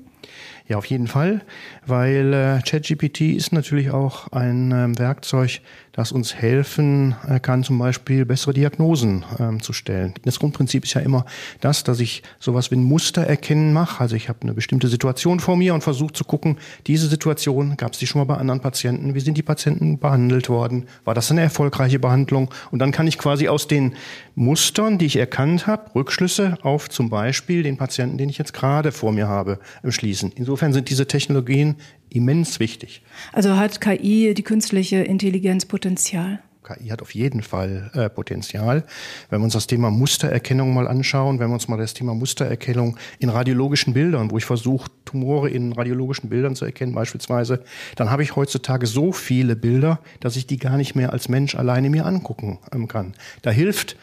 Ja, 0.67 0.77
auf 0.77 0.85
jeden 0.85 1.07
Fall, 1.07 1.41
weil 1.85 2.33
äh, 2.33 2.61
ChatGPT 2.61 3.21
ist 3.21 3.53
natürlich 3.53 3.91
auch 3.91 4.27
ein 4.33 4.71
ähm, 4.71 4.99
Werkzeug, 4.99 5.61
das 5.97 6.11
uns 6.11 6.35
helfen 6.35 7.15
äh, 7.27 7.39
kann, 7.39 7.63
zum 7.63 7.79
Beispiel 7.79 8.23
bessere 8.23 8.53
Diagnosen 8.53 9.25
ähm, 9.39 9.63
zu 9.63 9.73
stellen. 9.73 10.13
Das 10.23 10.37
Grundprinzip 10.37 10.85
ist 10.85 10.93
ja 10.93 11.01
immer 11.01 11.25
das, 11.59 11.83
dass 11.83 11.99
ich 11.99 12.21
sowas 12.39 12.69
wie 12.69 12.75
ein 12.75 12.83
Muster 12.83 13.23
erkennen 13.23 13.73
mache. 13.73 13.99
Also 13.99 14.15
ich 14.15 14.29
habe 14.29 14.43
eine 14.43 14.53
bestimmte 14.53 14.89
Situation 14.89 15.39
vor 15.39 15.57
mir 15.57 15.73
und 15.73 15.81
versuche 15.81 16.13
zu 16.13 16.23
gucken, 16.23 16.59
diese 16.85 17.07
Situation, 17.07 17.77
gab 17.77 17.93
es 17.93 17.99
die 17.99 18.05
schon 18.05 18.19
mal 18.21 18.25
bei 18.25 18.39
anderen 18.39 18.59
Patienten? 18.61 19.15
Wie 19.15 19.19
sind 19.19 19.39
die 19.39 19.43
Patienten 19.43 19.97
behandelt 19.97 20.49
worden? 20.49 20.85
War 21.03 21.15
das 21.15 21.31
eine 21.31 21.41
erfolgreiche 21.41 21.97
Behandlung? 21.97 22.51
Und 22.69 22.77
dann 22.77 22.91
kann 22.91 23.07
ich 23.07 23.17
quasi 23.17 23.47
aus 23.47 23.67
den 23.67 23.95
Mustern, 24.35 24.99
die 24.99 25.07
ich 25.07 25.15
erkannt 25.15 25.65
habe, 25.65 25.95
Rückschlüsse 25.95 26.59
auf 26.61 26.89
zum 26.89 27.09
Beispiel 27.09 27.63
den 27.63 27.77
Patienten, 27.77 28.19
den 28.19 28.29
ich 28.29 28.37
jetzt 28.37 28.53
gerade 28.53 28.91
vor 28.91 29.11
mir 29.11 29.27
habe, 29.27 29.57
schließen. 29.89 30.31
Insofern 30.35 30.73
sind 30.73 30.89
diese 30.89 31.07
Technologien 31.07 31.77
immens 32.09 32.59
wichtig. 32.59 33.01
Also 33.33 33.55
hat 33.55 33.81
KI 33.81 34.33
die 34.33 34.43
künstliche 34.43 34.97
Intelligenz 34.97 35.65
Potenzial? 35.65 36.39
KI 36.67 36.89
hat 36.89 37.01
auf 37.01 37.15
jeden 37.15 37.41
Fall 37.41 37.89
äh, 37.93 38.09
Potenzial. 38.09 38.83
Wenn 39.29 39.39
wir 39.39 39.45
uns 39.45 39.53
das 39.53 39.67
Thema 39.67 39.89
Mustererkennung 39.89 40.73
mal 40.73 40.87
anschauen, 40.87 41.39
wenn 41.39 41.49
wir 41.49 41.53
uns 41.53 41.67
mal 41.67 41.77
das 41.77 41.93
Thema 41.93 42.13
Mustererkennung 42.13 42.97
in 43.19 43.29
radiologischen 43.29 43.93
Bildern, 43.93 44.31
wo 44.31 44.37
ich 44.37 44.45
versuche, 44.45 44.89
Tumore 45.05 45.49
in 45.49 45.71
radiologischen 45.71 46.29
Bildern 46.29 46.55
zu 46.55 46.65
erkennen 46.65 46.93
beispielsweise, 46.93 47.63
dann 47.95 48.11
habe 48.11 48.23
ich 48.23 48.35
heutzutage 48.35 48.85
so 48.85 49.11
viele 49.11 49.55
Bilder, 49.55 49.99
dass 50.19 50.35
ich 50.35 50.47
die 50.47 50.57
gar 50.57 50.77
nicht 50.77 50.95
mehr 50.95 51.13
als 51.13 51.29
Mensch 51.29 51.55
alleine 51.55 51.89
mir 51.89 52.05
angucken 52.05 52.59
ähm, 52.73 52.87
kann. 52.87 53.13
Da 53.41 53.51
hilft 53.51 53.95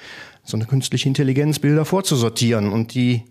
so 0.43 0.57
eine 0.57 0.67
künstliche 0.67 1.09
Intelligenz, 1.09 1.59
Bilder 1.59 1.85
vorzusortieren 1.85 2.73
und 2.73 2.95
die 2.95 3.25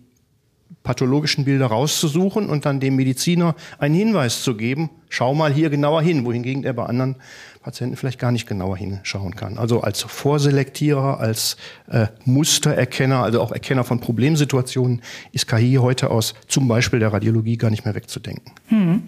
pathologischen 0.82 1.44
Bilder 1.44 1.66
rauszusuchen 1.66 2.48
und 2.48 2.66
dann 2.66 2.80
dem 2.80 2.96
Mediziner 2.96 3.54
einen 3.78 3.94
Hinweis 3.94 4.42
zu 4.42 4.56
geben, 4.56 4.90
schau 5.08 5.34
mal 5.34 5.52
hier 5.52 5.70
genauer 5.70 6.02
hin, 6.02 6.24
wohingegen 6.24 6.64
er 6.64 6.72
bei 6.72 6.84
anderen 6.84 7.16
Patienten 7.64 7.96
vielleicht 7.96 8.18
gar 8.18 8.30
nicht 8.30 8.46
genauer 8.46 8.76
hinschauen 8.76 9.34
kann. 9.34 9.56
Also 9.56 9.80
als 9.80 10.02
Vorselektierer, 10.02 11.18
als 11.18 11.56
äh, 11.90 12.08
Mustererkenner, 12.26 13.22
also 13.22 13.40
auch 13.40 13.52
Erkenner 13.52 13.84
von 13.84 14.00
Problemsituationen 14.00 15.00
ist 15.32 15.48
KI 15.48 15.78
heute 15.80 16.10
aus 16.10 16.34
zum 16.46 16.68
Beispiel 16.68 16.98
der 16.98 17.14
Radiologie 17.14 17.56
gar 17.56 17.70
nicht 17.70 17.86
mehr 17.86 17.94
wegzudenken. 17.94 18.52
Hm. 18.68 19.04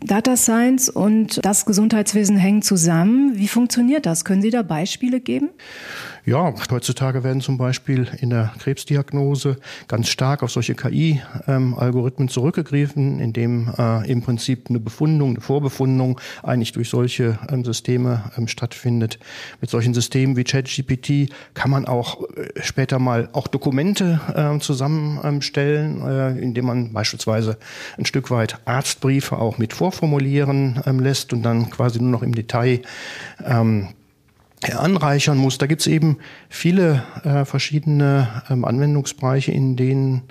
Data 0.00 0.36
Science 0.36 0.88
und 0.88 1.44
das 1.44 1.66
Gesundheitswesen 1.66 2.36
hängen 2.36 2.62
zusammen. 2.62 3.32
Wie 3.34 3.48
funktioniert 3.48 4.06
das? 4.06 4.24
Können 4.24 4.42
Sie 4.42 4.50
da 4.50 4.62
Beispiele 4.62 5.20
geben? 5.20 5.50
Ja, 6.28 6.52
heutzutage 6.70 7.24
werden 7.24 7.40
zum 7.40 7.56
Beispiel 7.56 8.06
in 8.20 8.28
der 8.28 8.52
Krebsdiagnose 8.58 9.56
ganz 9.88 10.10
stark 10.10 10.42
auf 10.42 10.50
solche 10.50 10.74
KI-Algorithmen 10.74 12.28
zurückgegriffen, 12.28 13.18
indem 13.18 13.72
äh, 13.78 14.06
im 14.06 14.20
Prinzip 14.20 14.66
eine 14.68 14.78
Befundung, 14.78 15.30
eine 15.30 15.40
Vorbefundung 15.40 16.20
eigentlich 16.42 16.72
durch 16.72 16.90
solche 16.90 17.38
ähm, 17.48 17.64
Systeme 17.64 18.24
ähm, 18.36 18.46
stattfindet. 18.46 19.18
Mit 19.62 19.70
solchen 19.70 19.94
Systemen 19.94 20.36
wie 20.36 20.44
ChatGPT 20.44 21.32
kann 21.54 21.70
man 21.70 21.86
auch 21.86 22.22
äh, 22.36 22.60
später 22.60 22.98
mal 22.98 23.30
auch 23.32 23.46
Dokumente 23.46 24.20
zusammenstellen, 24.60 26.02
äh, 26.02 26.38
indem 26.38 26.66
man 26.66 26.92
beispielsweise 26.92 27.56
ein 27.96 28.04
Stück 28.04 28.30
weit 28.30 28.58
Arztbriefe 28.66 29.38
auch 29.38 29.56
mit 29.56 29.72
vorformulieren 29.72 30.82
ähm, 30.84 31.00
lässt 31.00 31.32
und 31.32 31.42
dann 31.42 31.70
quasi 31.70 32.00
nur 32.00 32.10
noch 32.10 32.22
im 32.22 32.34
Detail 32.34 32.82
ähm, 33.46 33.88
anreichern 34.76 35.38
muss. 35.38 35.58
Da 35.58 35.66
gibt 35.66 35.82
es 35.82 35.86
eben 35.86 36.18
viele 36.48 37.02
äh, 37.24 37.44
verschiedene 37.44 38.42
ähm, 38.50 38.64
Anwendungsbereiche, 38.64 39.52
in 39.52 39.76
denen 39.76 40.22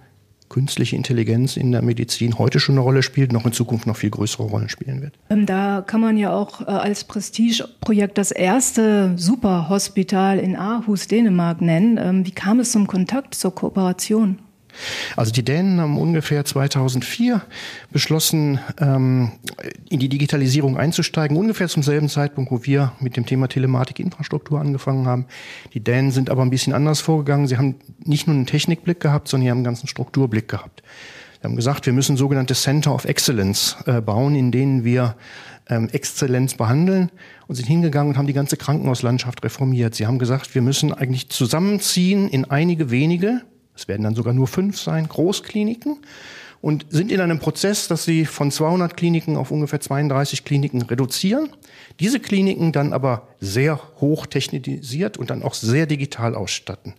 künstliche 0.50 0.96
Intelligenz 0.96 1.58
in 1.58 1.72
der 1.72 1.82
Medizin 1.82 2.38
heute 2.38 2.60
schon 2.60 2.76
eine 2.76 2.82
Rolle 2.82 3.04
spielt, 3.04 3.34
noch 3.34 3.46
in 3.46 3.52
Zukunft 3.52 3.86
noch 3.86 3.98
viel 3.98 4.10
größere 4.10 4.44
Rollen 4.44 4.70
spielen 4.70 5.02
wird. 5.02 5.14
Ähm, 5.30 5.46
da 5.46 5.84
kann 5.86 6.02
man 6.02 6.18
ja 6.18 6.34
auch 6.34 6.62
äh, 6.62 6.66
als 6.66 7.04
Prestigeprojekt 7.04 8.18
das 8.18 8.32
erste 8.32 9.14
Superhospital 9.18 10.40
in 10.40 10.56
Aarhus, 10.56 11.08
Dänemark 11.08 11.62
nennen. 11.62 12.00
Ähm, 12.02 12.26
wie 12.26 12.32
kam 12.32 12.60
es 12.60 12.72
zum 12.72 12.88
Kontakt, 12.88 13.36
zur 13.36 13.54
Kooperation? 13.54 14.40
Also 15.16 15.32
die 15.32 15.44
Dänen 15.44 15.80
haben 15.80 15.98
ungefähr 15.98 16.46
2004 16.46 17.42
beschlossen, 17.92 18.60
ähm, 18.80 19.32
in 19.90 20.00
die 20.00 20.10
Digitalisierung 20.10 20.78
einzusteigen, 20.78 21.38
ungefähr 21.38 21.68
zum 21.68 21.84
selben 21.84 22.10
Zeitpunkt, 22.10 22.52
wo 22.52 22.64
wir 22.64 22.94
mit 23.00 23.18
dem 23.18 23.26
Thema 23.26 23.48
Telematikinfrastruktur 23.48 24.60
angefangen 24.60 25.08
haben. 25.08 25.26
Die 25.74 25.80
Dänen 25.80 26.12
sind 26.12 26.30
aber 26.30 26.44
ein 26.44 26.50
bisschen 26.50 26.74
anders 26.74 27.02
vorgegangen. 27.02 27.48
Sie 27.48 27.58
haben 27.58 27.76
nicht 28.04 28.28
nur 28.28 28.36
einen 28.36 28.46
Technikblick 28.46 29.00
gehabt, 29.00 29.28
sondern 29.28 29.46
sie 29.46 29.50
haben 29.52 29.58
einen 29.58 29.66
ganzen 29.66 29.88
Strukturblick 29.88 30.48
gehabt. 30.48 30.84
Sie 31.40 31.48
haben 31.48 31.56
gesagt, 31.56 31.86
wir 31.86 31.94
müssen 31.94 32.18
sogenannte 32.18 32.56
Center 32.56 32.94
of 32.94 33.06
Excellence 33.06 33.78
äh, 33.86 34.02
bauen, 34.02 34.36
in 34.36 34.52
denen 34.52 34.84
wir 34.84 35.16
ähm, 35.70 35.90
Exzellenz 35.92 36.56
behandeln 36.56 37.12
und 37.48 37.56
sind 37.56 37.68
hingegangen 37.68 38.12
und 38.12 38.18
haben 38.18 38.28
die 38.28 38.34
ganze 38.34 38.58
Krankenhauslandschaft 38.58 39.44
reformiert. 39.44 39.96
Sie 39.96 40.08
haben 40.08 40.20
gesagt, 40.20 40.56
wir 40.56 40.62
müssen 40.62 40.94
eigentlich 40.94 41.30
zusammenziehen 41.30 42.28
in 42.28 42.46
einige 42.46 42.90
wenige, 42.90 43.42
es 43.78 43.88
werden 43.88 44.04
dann 44.04 44.16
sogar 44.16 44.34
nur 44.34 44.48
fünf 44.48 44.80
sein, 44.80 45.08
Großkliniken 45.08 45.98
und 46.62 46.88
sind 46.90 47.12
in 47.12 47.22
einem 47.22 47.40
Prozess, 47.40 47.88
dass 47.88 48.04
sie 48.04 48.26
von 48.26 48.50
200 48.52 48.98
Kliniken 48.98 49.38
auf 49.38 49.52
ungefähr 49.52 49.80
32 49.80 50.44
Kliniken 50.44 50.82
reduzieren. 50.82 51.50
Diese 52.00 52.20
Kliniken 52.20 52.72
dann 52.72 52.92
aber 52.92 53.28
sehr 53.40 53.80
hoch 54.02 54.26
technisiert 54.26 55.18
und 55.18 55.30
dann 55.30 55.44
auch 55.44 55.54
sehr 55.54 55.86
digital 55.86 56.34
ausstatten. 56.34 56.94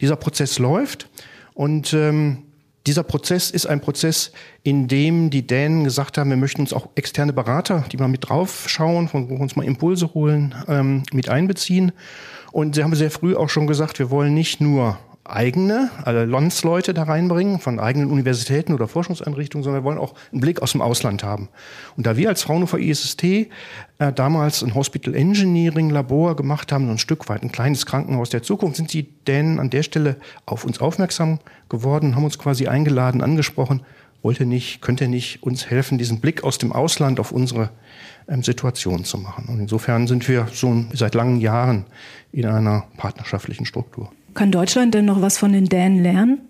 Dieser 0.00 0.16
Prozess 0.16 0.58
läuft 0.58 1.08
und 1.54 1.92
ähm, 1.92 2.42
dieser 2.86 3.04
Prozess 3.04 3.50
ist 3.50 3.66
ein 3.66 3.80
Prozess, 3.80 4.32
in 4.62 4.88
dem 4.88 5.30
die 5.30 5.46
Dänen 5.46 5.84
gesagt 5.84 6.18
haben, 6.18 6.28
wir 6.28 6.36
möchten 6.36 6.60
uns 6.60 6.74
auch 6.74 6.88
externe 6.96 7.32
Berater, 7.32 7.84
die 7.90 7.96
mal 7.96 8.08
mit 8.08 8.28
draufschauen, 8.28 9.08
von 9.08 9.30
uns 9.30 9.56
mal 9.56 9.64
Impulse 9.64 10.12
holen, 10.12 10.54
ähm, 10.68 11.04
mit 11.12 11.30
einbeziehen. 11.30 11.92
Und 12.52 12.74
sie 12.74 12.82
haben 12.82 12.94
sehr 12.94 13.10
früh 13.10 13.36
auch 13.36 13.48
schon 13.48 13.66
gesagt, 13.66 13.98
wir 13.98 14.10
wollen 14.10 14.34
nicht 14.34 14.60
nur 14.60 14.98
eigene, 15.24 15.90
also 16.04 16.30
Landsleute 16.30 16.92
da 16.92 17.04
reinbringen, 17.04 17.58
von 17.58 17.80
eigenen 17.80 18.10
Universitäten 18.10 18.74
oder 18.74 18.86
Forschungseinrichtungen, 18.88 19.64
sondern 19.64 19.82
wir 19.82 19.86
wollen 19.86 19.98
auch 19.98 20.14
einen 20.32 20.40
Blick 20.40 20.60
aus 20.60 20.72
dem 20.72 20.82
Ausland 20.82 21.24
haben. 21.24 21.48
Und 21.96 22.06
da 22.06 22.16
wir 22.16 22.28
als 22.28 22.42
Fraunhofer 22.42 22.78
ISST 22.78 23.24
äh, 23.24 23.48
damals 24.14 24.62
ein 24.62 24.74
Hospital 24.74 25.14
Engineering 25.14 25.88
Labor 25.88 26.36
gemacht 26.36 26.72
haben, 26.72 26.86
so 26.86 26.92
ein 26.92 26.98
Stück 26.98 27.28
weit 27.28 27.42
ein 27.42 27.52
kleines 27.52 27.86
Krankenhaus 27.86 28.28
der 28.30 28.42
Zukunft, 28.42 28.76
sind 28.76 28.92
die 28.92 29.04
Dänen 29.24 29.58
an 29.58 29.70
der 29.70 29.82
Stelle 29.82 30.16
auf 30.44 30.64
uns 30.64 30.80
aufmerksam 30.80 31.38
geworden, 31.70 32.16
haben 32.16 32.24
uns 32.24 32.38
quasi 32.38 32.66
eingeladen, 32.66 33.22
angesprochen, 33.22 33.80
wollte 34.22 34.44
nicht, 34.44 34.82
könnte 34.82 35.08
nicht 35.08 35.42
uns 35.42 35.70
helfen, 35.70 35.96
diesen 35.96 36.20
Blick 36.20 36.44
aus 36.44 36.58
dem 36.58 36.72
Ausland 36.72 37.18
auf 37.18 37.32
unsere 37.32 37.70
ähm, 38.28 38.42
Situation 38.42 39.04
zu 39.04 39.16
machen. 39.16 39.46
Und 39.48 39.58
insofern 39.58 40.06
sind 40.06 40.28
wir 40.28 40.48
schon 40.48 40.88
seit 40.92 41.14
langen 41.14 41.40
Jahren 41.40 41.86
in 42.32 42.44
einer 42.44 42.84
partnerschaftlichen 42.98 43.64
Struktur. 43.64 44.10
Kann 44.34 44.50
Deutschland 44.50 44.94
denn 44.94 45.04
noch 45.04 45.22
was 45.22 45.38
von 45.38 45.52
den 45.52 45.66
Dänen 45.66 46.02
lernen? 46.02 46.40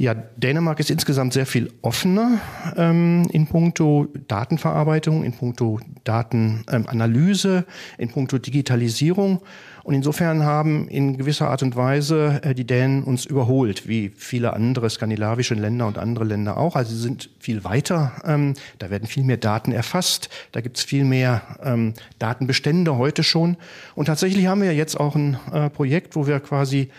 Ja, 0.00 0.14
Dänemark 0.14 0.80
ist 0.80 0.90
insgesamt 0.90 1.34
sehr 1.34 1.44
viel 1.44 1.70
offener 1.82 2.40
ähm, 2.74 3.28
in 3.32 3.46
puncto 3.46 4.08
Datenverarbeitung, 4.28 5.24
in 5.24 5.32
puncto 5.32 5.78
Datenanalyse, 6.04 7.66
in 7.98 8.08
puncto 8.08 8.38
Digitalisierung. 8.38 9.42
Und 9.82 9.94
insofern 9.94 10.44
haben 10.44 10.88
in 10.88 11.16
gewisser 11.16 11.48
Art 11.48 11.62
und 11.62 11.76
Weise 11.76 12.40
äh, 12.42 12.54
die 12.54 12.66
Dänen 12.66 13.02
uns 13.02 13.24
überholt, 13.24 13.88
wie 13.88 14.12
viele 14.16 14.52
andere 14.52 14.90
skandinavische 14.90 15.54
Länder 15.54 15.86
und 15.86 15.98
andere 15.98 16.24
Länder 16.24 16.56
auch. 16.56 16.76
Also 16.76 16.94
sie 16.94 17.00
sind 17.00 17.30
viel 17.38 17.64
weiter. 17.64 18.12
Ähm, 18.24 18.54
da 18.78 18.90
werden 18.90 19.06
viel 19.06 19.24
mehr 19.24 19.36
Daten 19.36 19.72
erfasst. 19.72 20.28
Da 20.52 20.60
gibt 20.60 20.78
es 20.78 20.84
viel 20.84 21.04
mehr 21.04 21.42
ähm, 21.62 21.94
Datenbestände 22.18 22.96
heute 22.96 23.22
schon. 23.22 23.56
Und 23.94 24.06
tatsächlich 24.06 24.46
haben 24.46 24.62
wir 24.62 24.74
jetzt 24.74 24.98
auch 24.98 25.14
ein 25.14 25.38
äh, 25.52 25.70
Projekt, 25.70 26.16
wo 26.16 26.26
wir 26.26 26.40
quasi 26.40 26.90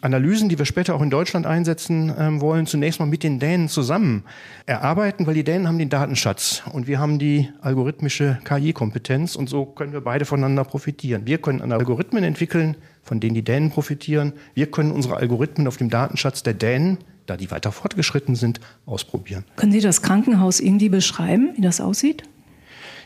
Analysen, 0.00 0.48
die 0.48 0.58
wir 0.58 0.64
später 0.64 0.94
auch 0.94 1.02
in 1.02 1.10
Deutschland 1.10 1.46
einsetzen 1.46 2.14
ähm, 2.16 2.40
wollen, 2.40 2.66
zunächst 2.66 3.00
mal 3.00 3.06
mit 3.06 3.24
den 3.24 3.40
Dänen 3.40 3.68
zusammen 3.68 4.22
erarbeiten, 4.66 5.26
weil 5.26 5.34
die 5.34 5.42
Dänen 5.42 5.66
haben 5.66 5.78
den 5.78 5.88
Datenschatz 5.88 6.62
und 6.72 6.86
wir 6.86 7.00
haben 7.00 7.18
die 7.18 7.48
algorithmische 7.62 8.38
KI-Kompetenz 8.44 9.34
und 9.34 9.48
so 9.48 9.66
können 9.66 9.92
wir 9.92 10.00
beide 10.00 10.24
voneinander 10.24 10.64
profitieren. 10.64 11.22
Wir 11.26 11.38
können 11.38 11.72
Algorithmen 11.72 12.22
entwickeln, 12.28 12.76
von 13.02 13.18
denen 13.18 13.34
die 13.34 13.42
Dänen 13.42 13.70
profitieren. 13.70 14.32
Wir 14.54 14.70
können 14.70 14.92
unsere 14.92 15.16
Algorithmen 15.16 15.66
auf 15.66 15.76
dem 15.76 15.90
Datenschatz 15.90 16.42
der 16.42 16.54
Dänen, 16.54 16.98
da 17.26 17.36
die 17.36 17.50
weiter 17.50 17.72
fortgeschritten 17.72 18.36
sind, 18.36 18.60
ausprobieren. 18.86 19.44
Können 19.56 19.72
Sie 19.72 19.80
das 19.80 20.02
Krankenhaus 20.02 20.60
irgendwie 20.60 20.88
beschreiben, 20.88 21.50
wie 21.56 21.62
das 21.62 21.80
aussieht? 21.80 22.22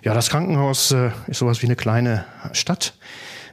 Ja, 0.02 0.14
das 0.14 0.28
Krankenhaus 0.28 0.90
äh, 0.90 1.10
ist 1.28 1.38
sowas 1.38 1.62
wie 1.62 1.66
eine 1.66 1.76
kleine 1.76 2.24
Stadt 2.52 2.94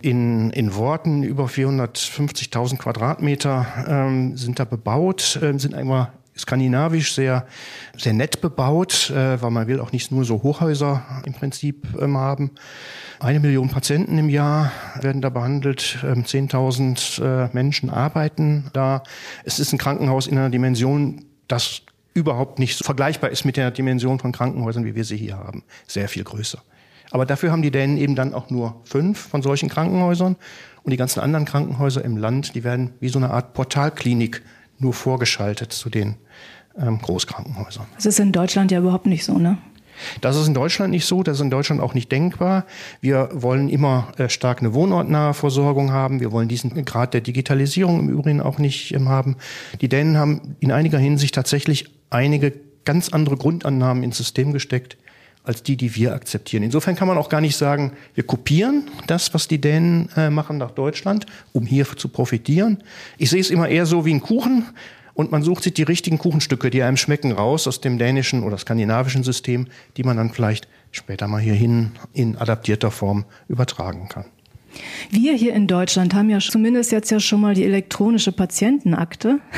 in, 0.02 0.50
in 0.52 0.76
Worten 0.76 1.24
über 1.24 1.46
450.000 1.46 2.78
Quadratmeter 2.78 3.66
ähm, 3.88 4.38
sind 4.38 4.60
da 4.60 4.66
bebaut, 4.66 5.40
äh, 5.42 5.58
sind 5.58 5.74
einmal 5.74 6.12
skandinavisch 6.40 7.14
sehr, 7.14 7.46
sehr 7.98 8.14
nett 8.14 8.42
bebaut, 8.42 9.10
äh, 9.10 9.42
weil 9.42 9.52
man 9.52 9.68
will 9.68 9.80
auch 9.80 9.92
nicht 9.92 10.12
nur 10.12 10.26
so 10.26 10.42
Hochhäuser 10.42 11.04
im 11.26 11.34
Prinzip 11.34 11.88
ähm, 12.00 12.18
haben. 12.18 12.52
Eine 13.20 13.40
Million 13.40 13.70
Patienten 13.70 14.18
im 14.18 14.30
Jahr 14.30 14.72
werden 15.02 15.22
da 15.22 15.30
behandelt, 15.30 16.00
ähm, 16.04 16.24
10.000 16.24 17.22
äh, 17.22 17.50
Menschen 17.54 17.90
arbeiten 17.90 18.70
da. 18.74 19.04
Es 19.44 19.60
ist 19.60 19.74
ein 19.74 19.78
Krankenhaus 19.78 20.28
in 20.28 20.38
einer 20.38 20.50
Dimension, 20.50 21.26
das 21.48 21.82
überhaupt 22.14 22.60
nicht 22.60 22.84
vergleichbar 22.84 23.30
ist 23.30 23.46
mit 23.46 23.58
der 23.58 23.72
Dimension 23.72 24.20
von 24.20 24.32
Krankenhäusern, 24.32 24.86
wie 24.86 24.96
wir 24.96 25.04
sie 25.04 25.18
hier 25.18 25.38
haben. 25.38 25.64
Sehr 25.88 26.08
viel 26.08 26.24
größer. 26.24 26.60
Aber 27.12 27.26
dafür 27.26 27.52
haben 27.52 27.62
die 27.62 27.72
Dänen 27.72 27.98
eben 27.98 28.16
dann 28.16 28.34
auch 28.34 28.50
nur 28.50 28.82
fünf 28.84 29.20
von 29.20 29.42
solchen 29.42 29.70
Krankenhäusern. 29.70 30.36
Und 30.84 30.92
die 30.92 30.98
ganzen 30.98 31.20
anderen 31.20 31.46
Krankenhäuser 31.46 32.04
im 32.06 32.18
Land, 32.18 32.56
die 32.56 32.64
werden 32.64 32.94
wie 33.00 33.10
so 33.10 33.20
eine 33.20 33.32
Art 33.32 33.54
Portalklinik 33.54 34.42
nur 34.80 34.94
vorgeschaltet 34.94 35.72
zu 35.74 35.90
den 35.90 36.16
ähm, 36.78 37.00
Großkrankenhäusern. 37.00 37.86
Das 37.96 38.06
ist 38.06 38.20
in 38.20 38.32
Deutschland 38.32 38.72
ja 38.72 38.80
überhaupt 38.80 39.06
nicht 39.06 39.26
so, 39.26 39.38
ne? 39.38 39.58
Das 40.22 40.38
ist 40.38 40.48
in 40.48 40.54
Deutschland 40.54 40.92
nicht 40.92 41.06
so, 41.06 41.24
das 41.24 41.38
ist 41.38 41.42
in 41.42 41.50
Deutschland 41.50 41.82
auch 41.82 41.94
nicht 41.94 42.12
denkbar. 42.12 42.66
Wir 43.02 43.30
wollen 43.34 43.70
immer 43.70 44.08
äh, 44.18 44.30
stark 44.30 44.60
eine 44.60 44.74
wohnortnahe 44.74 45.34
Versorgung 45.34 45.92
haben. 45.92 46.20
Wir 46.22 46.32
wollen 46.32 46.48
diesen 46.48 46.86
Grad 46.86 47.14
der 47.14 47.22
Digitalisierung 47.22 48.00
im 48.00 48.10
Übrigen 48.10 48.42
auch 48.42 48.58
nicht 48.58 48.94
ähm, 48.94 49.10
haben. 49.10 49.36
Die 49.82 49.90
Dänen 49.90 50.18
haben 50.18 50.56
in 50.60 50.72
einiger 50.72 50.98
Hinsicht 50.98 51.36
tatsächlich 51.36 51.94
einige 52.10 52.54
ganz 52.86 53.10
andere 53.10 53.38
Grundannahmen 53.38 54.04
ins 54.04 54.18
System 54.18 54.54
gesteckt, 54.54 54.98
als 55.50 55.64
die, 55.64 55.76
die 55.76 55.96
wir 55.96 56.14
akzeptieren. 56.14 56.62
Insofern 56.62 56.96
kann 56.96 57.08
man 57.08 57.18
auch 57.18 57.28
gar 57.28 57.42
nicht 57.42 57.58
sagen, 57.58 57.94
wir 58.14 58.24
kopieren 58.24 58.84
das, 59.08 59.34
was 59.34 59.48
die 59.48 59.60
Dänen 59.60 60.08
äh, 60.16 60.30
machen 60.30 60.60
nach 60.60 60.70
Deutschland, 60.70 61.26
um 61.54 61.66
hier 61.66 61.88
zu 61.98 62.08
profitieren. 62.08 62.84
Ich 63.18 63.32
sehe 63.32 63.42
es 63.42 63.50
immer 63.50 63.68
eher 63.68 63.88
so 63.88 64.06
wie 64.06 64.14
ein 64.14 64.22
Kuchen 64.22 64.66
und 65.16 65.32
man 65.32 65.42
sucht 65.42 65.64
sich 65.64 65.74
die 65.74 65.82
richtigen 65.82 66.20
Kuchenstücke, 66.20 66.70
die 66.70 66.84
einem 66.84 66.98
schmecken, 66.98 67.32
raus 67.32 67.66
aus 67.66 67.82
dem 67.82 67.98
dänischen 67.98 68.44
oder 68.44 68.60
skandinavischen 68.60 69.24
System, 69.24 69.66
die 69.98 70.04
man 70.04 70.18
dann 70.18 70.30
vielleicht 70.30 70.68
später 70.92 71.28
mal 71.28 71.42
hierhin 71.42 71.94
in 72.14 72.38
adaptierter 72.38 72.92
Form 72.92 73.26
übertragen 73.48 74.08
kann. 74.08 74.26
Wir 75.10 75.34
hier 75.34 75.56
in 75.56 75.66
Deutschland 75.66 76.14
haben 76.14 76.30
ja 76.30 76.38
zumindest 76.38 76.92
jetzt 76.92 77.10
ja 77.10 77.20
schon 77.20 77.42
mal 77.42 77.56
die 77.56 77.64
elektronische 77.66 78.32
Patientenakte. 78.32 79.40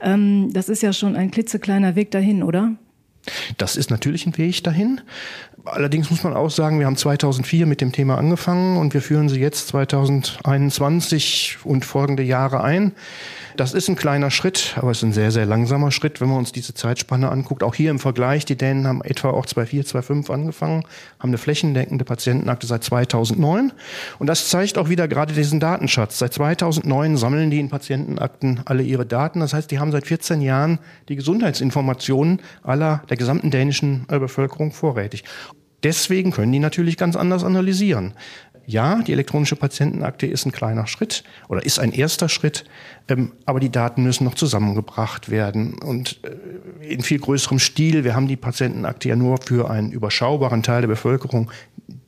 Ähm, 0.00 0.52
das 0.52 0.68
ist 0.68 0.80
ja 0.80 0.92
schon 0.92 1.16
ein 1.16 1.32
klitzekleiner 1.32 1.96
Weg 1.96 2.12
dahin, 2.12 2.44
oder? 2.44 2.76
Das 3.56 3.76
ist 3.76 3.90
natürlich 3.90 4.26
ein 4.26 4.36
Weg 4.38 4.62
dahin. 4.64 5.00
Allerdings 5.70 6.10
muss 6.10 6.24
man 6.24 6.34
auch 6.34 6.50
sagen, 6.50 6.78
wir 6.78 6.86
haben 6.86 6.96
2004 6.96 7.66
mit 7.66 7.80
dem 7.80 7.92
Thema 7.92 8.18
angefangen 8.18 8.76
und 8.76 8.94
wir 8.94 9.02
führen 9.02 9.28
sie 9.28 9.40
jetzt 9.40 9.68
2021 9.68 11.58
und 11.64 11.84
folgende 11.84 12.22
Jahre 12.22 12.62
ein. 12.62 12.92
Das 13.58 13.74
ist 13.74 13.88
ein 13.88 13.96
kleiner 13.96 14.30
Schritt, 14.30 14.74
aber 14.76 14.92
es 14.92 14.98
ist 14.98 15.02
ein 15.02 15.12
sehr, 15.12 15.32
sehr 15.32 15.44
langsamer 15.44 15.90
Schritt, 15.90 16.20
wenn 16.20 16.28
man 16.28 16.38
uns 16.38 16.52
diese 16.52 16.74
Zeitspanne 16.74 17.28
anguckt. 17.28 17.64
Auch 17.64 17.74
hier 17.74 17.90
im 17.90 17.98
Vergleich, 17.98 18.44
die 18.44 18.56
Dänen 18.56 18.86
haben 18.86 19.02
etwa 19.02 19.30
auch 19.30 19.46
2004, 19.46 19.84
2005 19.84 20.30
angefangen, 20.30 20.84
haben 21.18 21.30
eine 21.30 21.38
flächendeckende 21.38 22.04
Patientenakte 22.04 22.68
seit 22.68 22.84
2009. 22.84 23.72
Und 24.20 24.26
das 24.28 24.48
zeigt 24.48 24.78
auch 24.78 24.88
wieder 24.88 25.08
gerade 25.08 25.34
diesen 25.34 25.58
Datenschatz. 25.58 26.18
Seit 26.18 26.34
2009 26.34 27.16
sammeln 27.16 27.50
die 27.50 27.58
in 27.58 27.68
Patientenakten 27.68 28.60
alle 28.64 28.84
ihre 28.84 29.06
Daten. 29.06 29.40
Das 29.40 29.52
heißt, 29.54 29.72
die 29.72 29.80
haben 29.80 29.90
seit 29.90 30.06
14 30.06 30.40
Jahren 30.40 30.78
die 31.08 31.16
Gesundheitsinformationen 31.16 32.40
aller 32.62 33.02
der 33.10 33.16
gesamten 33.16 33.50
dänischen 33.50 34.06
Bevölkerung 34.06 34.70
vorrätig. 34.70 35.24
Deswegen 35.82 36.32
können 36.32 36.52
die 36.52 36.58
natürlich 36.58 36.96
ganz 36.96 37.16
anders 37.16 37.44
analysieren. 37.44 38.14
Ja, 38.68 39.00
die 39.00 39.12
elektronische 39.12 39.56
Patientenakte 39.56 40.26
ist 40.26 40.44
ein 40.44 40.52
kleiner 40.52 40.86
Schritt 40.86 41.24
oder 41.48 41.64
ist 41.64 41.78
ein 41.78 41.90
erster 41.90 42.28
Schritt, 42.28 42.66
ähm, 43.08 43.32
aber 43.46 43.60
die 43.60 43.70
Daten 43.70 44.02
müssen 44.02 44.24
noch 44.24 44.34
zusammengebracht 44.34 45.30
werden 45.30 45.78
und 45.78 46.20
äh, 46.22 46.86
in 46.86 47.00
viel 47.00 47.18
größerem 47.18 47.60
Stil. 47.60 48.04
Wir 48.04 48.14
haben 48.14 48.28
die 48.28 48.36
Patientenakte 48.36 49.08
ja 49.08 49.16
nur 49.16 49.38
für 49.40 49.70
einen 49.70 49.90
überschaubaren 49.90 50.62
Teil 50.62 50.82
der 50.82 50.88
Bevölkerung, 50.88 51.50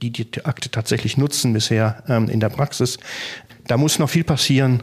die 0.02 0.10
die 0.10 0.44
Akte 0.44 0.70
tatsächlich 0.70 1.16
nutzen 1.16 1.54
bisher 1.54 2.04
ähm, 2.08 2.28
in 2.28 2.40
der 2.40 2.50
Praxis. 2.50 2.98
Da 3.66 3.78
muss 3.78 3.98
noch 3.98 4.10
viel 4.10 4.24
passieren, 4.24 4.82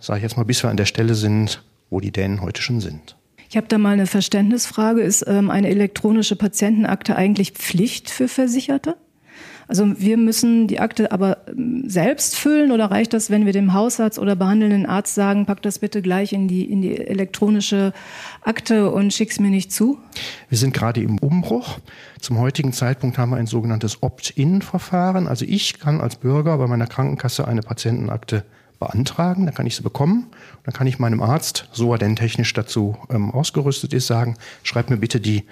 sage 0.00 0.20
ich 0.20 0.22
jetzt 0.22 0.38
mal, 0.38 0.44
bis 0.44 0.62
wir 0.62 0.70
an 0.70 0.78
der 0.78 0.86
Stelle 0.86 1.14
sind, 1.14 1.62
wo 1.90 2.00
die 2.00 2.10
Dänen 2.10 2.40
heute 2.40 2.62
schon 2.62 2.80
sind. 2.80 3.17
Ich 3.48 3.56
habe 3.56 3.66
da 3.66 3.78
mal 3.78 3.94
eine 3.94 4.06
Verständnisfrage. 4.06 5.00
Ist 5.00 5.24
ähm, 5.26 5.50
eine 5.50 5.68
elektronische 5.68 6.36
Patientenakte 6.36 7.16
eigentlich 7.16 7.52
Pflicht 7.52 8.10
für 8.10 8.28
Versicherte? 8.28 8.96
Also 9.68 10.00
wir 10.00 10.16
müssen 10.16 10.66
die 10.66 10.80
Akte 10.80 11.12
aber 11.12 11.46
ähm, 11.46 11.88
selbst 11.88 12.36
füllen 12.36 12.72
oder 12.72 12.90
reicht 12.90 13.12
das, 13.12 13.30
wenn 13.30 13.44
wir 13.44 13.52
dem 13.52 13.74
Hausarzt 13.74 14.18
oder 14.18 14.34
behandelnden 14.34 14.86
Arzt 14.86 15.14
sagen, 15.14 15.44
pack 15.44 15.60
das 15.62 15.78
bitte 15.78 16.00
gleich 16.00 16.32
in 16.32 16.48
die, 16.48 16.64
in 16.64 16.80
die 16.80 16.96
elektronische 16.96 17.92
Akte 18.42 18.90
und 18.90 19.12
schick's 19.12 19.38
mir 19.38 19.50
nicht 19.50 19.70
zu? 19.70 19.98
Wir 20.48 20.56
sind 20.56 20.72
gerade 20.72 21.02
im 21.02 21.18
Umbruch. 21.18 21.78
Zum 22.18 22.38
heutigen 22.38 22.72
Zeitpunkt 22.72 23.18
haben 23.18 23.30
wir 23.30 23.36
ein 23.36 23.46
sogenanntes 23.46 24.02
Opt-in-Verfahren. 24.02 25.26
Also 25.26 25.44
ich 25.46 25.78
kann 25.78 26.00
als 26.00 26.16
Bürger 26.16 26.56
bei 26.56 26.66
meiner 26.66 26.86
Krankenkasse 26.86 27.46
eine 27.46 27.60
Patientenakte 27.60 28.44
beantragen, 28.78 29.46
dann 29.46 29.54
kann 29.54 29.66
ich 29.66 29.76
sie 29.76 29.82
bekommen. 29.82 30.26
Dann 30.64 30.72
kann 30.72 30.86
ich 30.86 30.98
meinem 30.98 31.22
Arzt, 31.22 31.68
so 31.72 31.92
er 31.92 31.98
denn 31.98 32.16
technisch 32.16 32.52
dazu 32.52 32.96
ähm, 33.10 33.30
ausgerüstet 33.30 33.92
ist, 33.92 34.06
sagen, 34.06 34.36
schreib 34.62 34.90
mir 34.90 34.96
bitte 34.96 35.20
die 35.20 35.44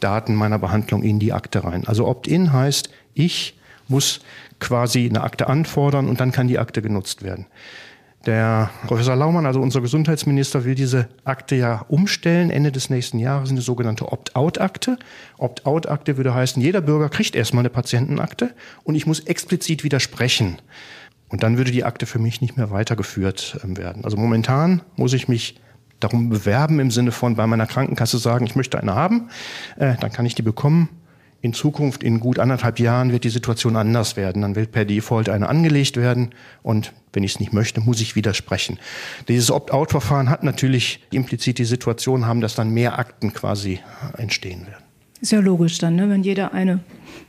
Daten 0.00 0.34
meiner 0.34 0.58
Behandlung 0.58 1.02
in 1.02 1.18
die 1.18 1.32
Akte 1.32 1.64
rein. 1.64 1.86
Also 1.86 2.06
Opt-in 2.06 2.52
heißt, 2.52 2.90
ich 3.14 3.58
muss 3.88 4.20
quasi 4.60 5.08
eine 5.08 5.22
Akte 5.22 5.48
anfordern 5.48 6.08
und 6.08 6.20
dann 6.20 6.32
kann 6.32 6.48
die 6.48 6.58
Akte 6.58 6.82
genutzt 6.82 7.22
werden. 7.22 7.46
Der 8.26 8.70
Professor 8.86 9.16
Laumann, 9.16 9.46
also 9.46 9.60
unser 9.60 9.80
Gesundheitsminister, 9.80 10.64
will 10.64 10.76
diese 10.76 11.08
Akte 11.24 11.56
ja 11.56 11.84
umstellen. 11.88 12.50
Ende 12.50 12.70
des 12.70 12.88
nächsten 12.88 13.18
Jahres 13.18 13.50
eine 13.50 13.62
sogenannte 13.62 14.12
Opt-out-Akte. 14.12 14.96
Opt-out-Akte 15.38 16.16
würde 16.16 16.32
heißen, 16.32 16.62
jeder 16.62 16.80
Bürger 16.80 17.08
kriegt 17.08 17.34
erstmal 17.34 17.62
eine 17.62 17.70
Patientenakte 17.70 18.54
und 18.84 18.94
ich 18.94 19.06
muss 19.06 19.18
explizit 19.20 19.82
widersprechen. 19.82 20.58
Und 21.32 21.42
dann 21.42 21.56
würde 21.56 21.72
die 21.72 21.82
Akte 21.82 22.06
für 22.06 22.18
mich 22.18 22.40
nicht 22.40 22.56
mehr 22.56 22.70
weitergeführt 22.70 23.58
ähm, 23.64 23.76
werden. 23.76 24.04
Also 24.04 24.16
momentan 24.16 24.82
muss 24.96 25.14
ich 25.14 25.26
mich 25.28 25.58
darum 25.98 26.28
bewerben 26.28 26.78
im 26.78 26.90
Sinne 26.90 27.10
von 27.10 27.36
bei 27.36 27.46
meiner 27.46 27.66
Krankenkasse 27.66 28.18
sagen, 28.18 28.44
ich 28.44 28.54
möchte 28.54 28.78
eine 28.78 28.94
haben, 28.94 29.30
äh, 29.76 29.94
dann 29.98 30.12
kann 30.12 30.26
ich 30.26 30.34
die 30.34 30.42
bekommen 30.42 30.88
in 31.40 31.54
Zukunft, 31.54 32.04
in 32.04 32.20
gut 32.20 32.38
anderthalb 32.38 32.78
Jahren, 32.78 33.10
wird 33.10 33.24
die 33.24 33.30
Situation 33.30 33.76
anders 33.76 34.16
werden. 34.16 34.42
Dann 34.42 34.54
wird 34.54 34.70
per 34.70 34.84
Default 34.84 35.28
eine 35.28 35.48
angelegt 35.48 35.96
werden 35.96 36.30
und 36.62 36.92
wenn 37.12 37.24
ich 37.24 37.34
es 37.34 37.40
nicht 37.40 37.52
möchte, 37.52 37.80
muss 37.80 38.00
ich 38.00 38.14
widersprechen. 38.14 38.78
Dieses 39.26 39.50
Opt-out-Verfahren 39.50 40.30
hat 40.30 40.44
natürlich 40.44 41.00
implizit 41.10 41.58
die 41.58 41.64
Situation 41.64 42.26
haben, 42.26 42.40
dass 42.40 42.54
dann 42.54 42.70
mehr 42.70 42.98
Akten 42.98 43.32
quasi 43.32 43.80
entstehen 44.16 44.66
werden. 44.66 44.81
Ist 45.22 45.32
ja 45.32 45.40
logisch 45.40 45.78
dann, 45.78 45.94
ne? 45.94 46.10
wenn 46.10 46.24
jeder 46.24 46.52
eine 46.52 46.80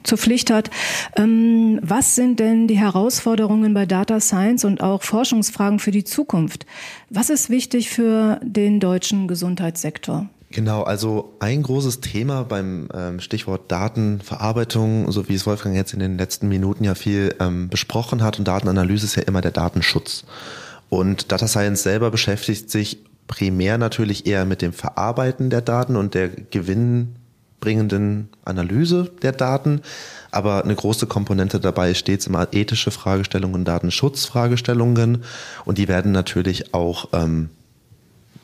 zur 0.01 0.17
Pflicht 0.17 0.49
hat. 0.49 0.71
Ähm, 1.15 1.79
was 1.83 2.15
sind 2.15 2.39
denn 2.39 2.67
die 2.67 2.77
Herausforderungen 2.77 3.73
bei 3.73 3.85
Data 3.85 4.19
Science 4.19 4.65
und 4.65 4.81
auch 4.81 5.03
Forschungsfragen 5.03 5.77
für 5.77 5.91
die 5.91 6.03
Zukunft? 6.03 6.65
Was 7.11 7.29
ist 7.29 7.51
wichtig 7.51 7.89
für 7.89 8.39
den 8.43 8.79
deutschen 8.79 9.27
Gesundheitssektor? 9.27 10.27
Genau, 10.49 10.81
also 10.81 11.35
ein 11.39 11.61
großes 11.61 12.01
Thema 12.01 12.43
beim 12.43 12.89
ähm, 12.93 13.19
Stichwort 13.19 13.71
Datenverarbeitung, 13.71 15.11
so 15.11 15.29
wie 15.29 15.35
es 15.35 15.45
Wolfgang 15.45 15.75
jetzt 15.75 15.93
in 15.93 15.99
den 15.99 16.17
letzten 16.17 16.47
Minuten 16.47 16.83
ja 16.83 16.95
viel 16.95 17.35
ähm, 17.39 17.69
besprochen 17.69 18.23
hat 18.23 18.39
und 18.39 18.47
Datenanalyse 18.47 19.05
ist 19.05 19.15
ja 19.15 19.23
immer 19.23 19.41
der 19.41 19.51
Datenschutz. 19.51 20.25
Und 20.89 21.31
Data 21.31 21.47
Science 21.47 21.83
selber 21.83 22.09
beschäftigt 22.09 22.71
sich 22.71 23.03
primär 23.27 23.77
natürlich 23.77 24.27
eher 24.27 24.45
mit 24.45 24.61
dem 24.61 24.73
Verarbeiten 24.73 25.49
der 25.49 25.61
Daten 25.61 25.95
und 25.95 26.13
der 26.13 26.29
gewinnbringenden 27.63 28.29
Analyse 28.45 29.11
der 29.21 29.31
Daten. 29.31 29.81
Aber 30.31 30.63
eine 30.63 30.75
große 30.75 31.07
Komponente 31.07 31.59
dabei 31.59 31.91
ist 31.91 31.99
stets 31.99 32.27
immer 32.27 32.47
ethische 32.51 32.91
Fragestellungen, 32.91 33.65
Datenschutzfragestellungen 33.65 35.23
und 35.65 35.77
die 35.77 35.87
werden 35.87 36.11
natürlich 36.11 36.73
auch 36.73 37.09
ähm, 37.13 37.49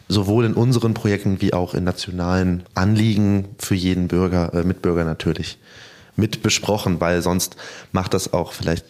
sowohl 0.08 0.46
in 0.46 0.54
unseren 0.54 0.94
Projekten 0.94 1.42
wie 1.42 1.54
auch 1.54 1.74
in 1.74 1.84
nationalen 1.84 2.64
Anliegen 2.74 3.50
für 3.58 3.76
jeden 3.76 4.08
Bürger, 4.08 4.54
äh, 4.54 4.64
Mitbürger 4.64 5.04
natürlich 5.04 5.58
mit 6.16 6.44
besprochen, 6.44 7.00
weil 7.00 7.22
sonst 7.22 7.56
macht 7.92 8.14
das 8.14 8.34
auch 8.34 8.54
vielleicht 8.54 8.86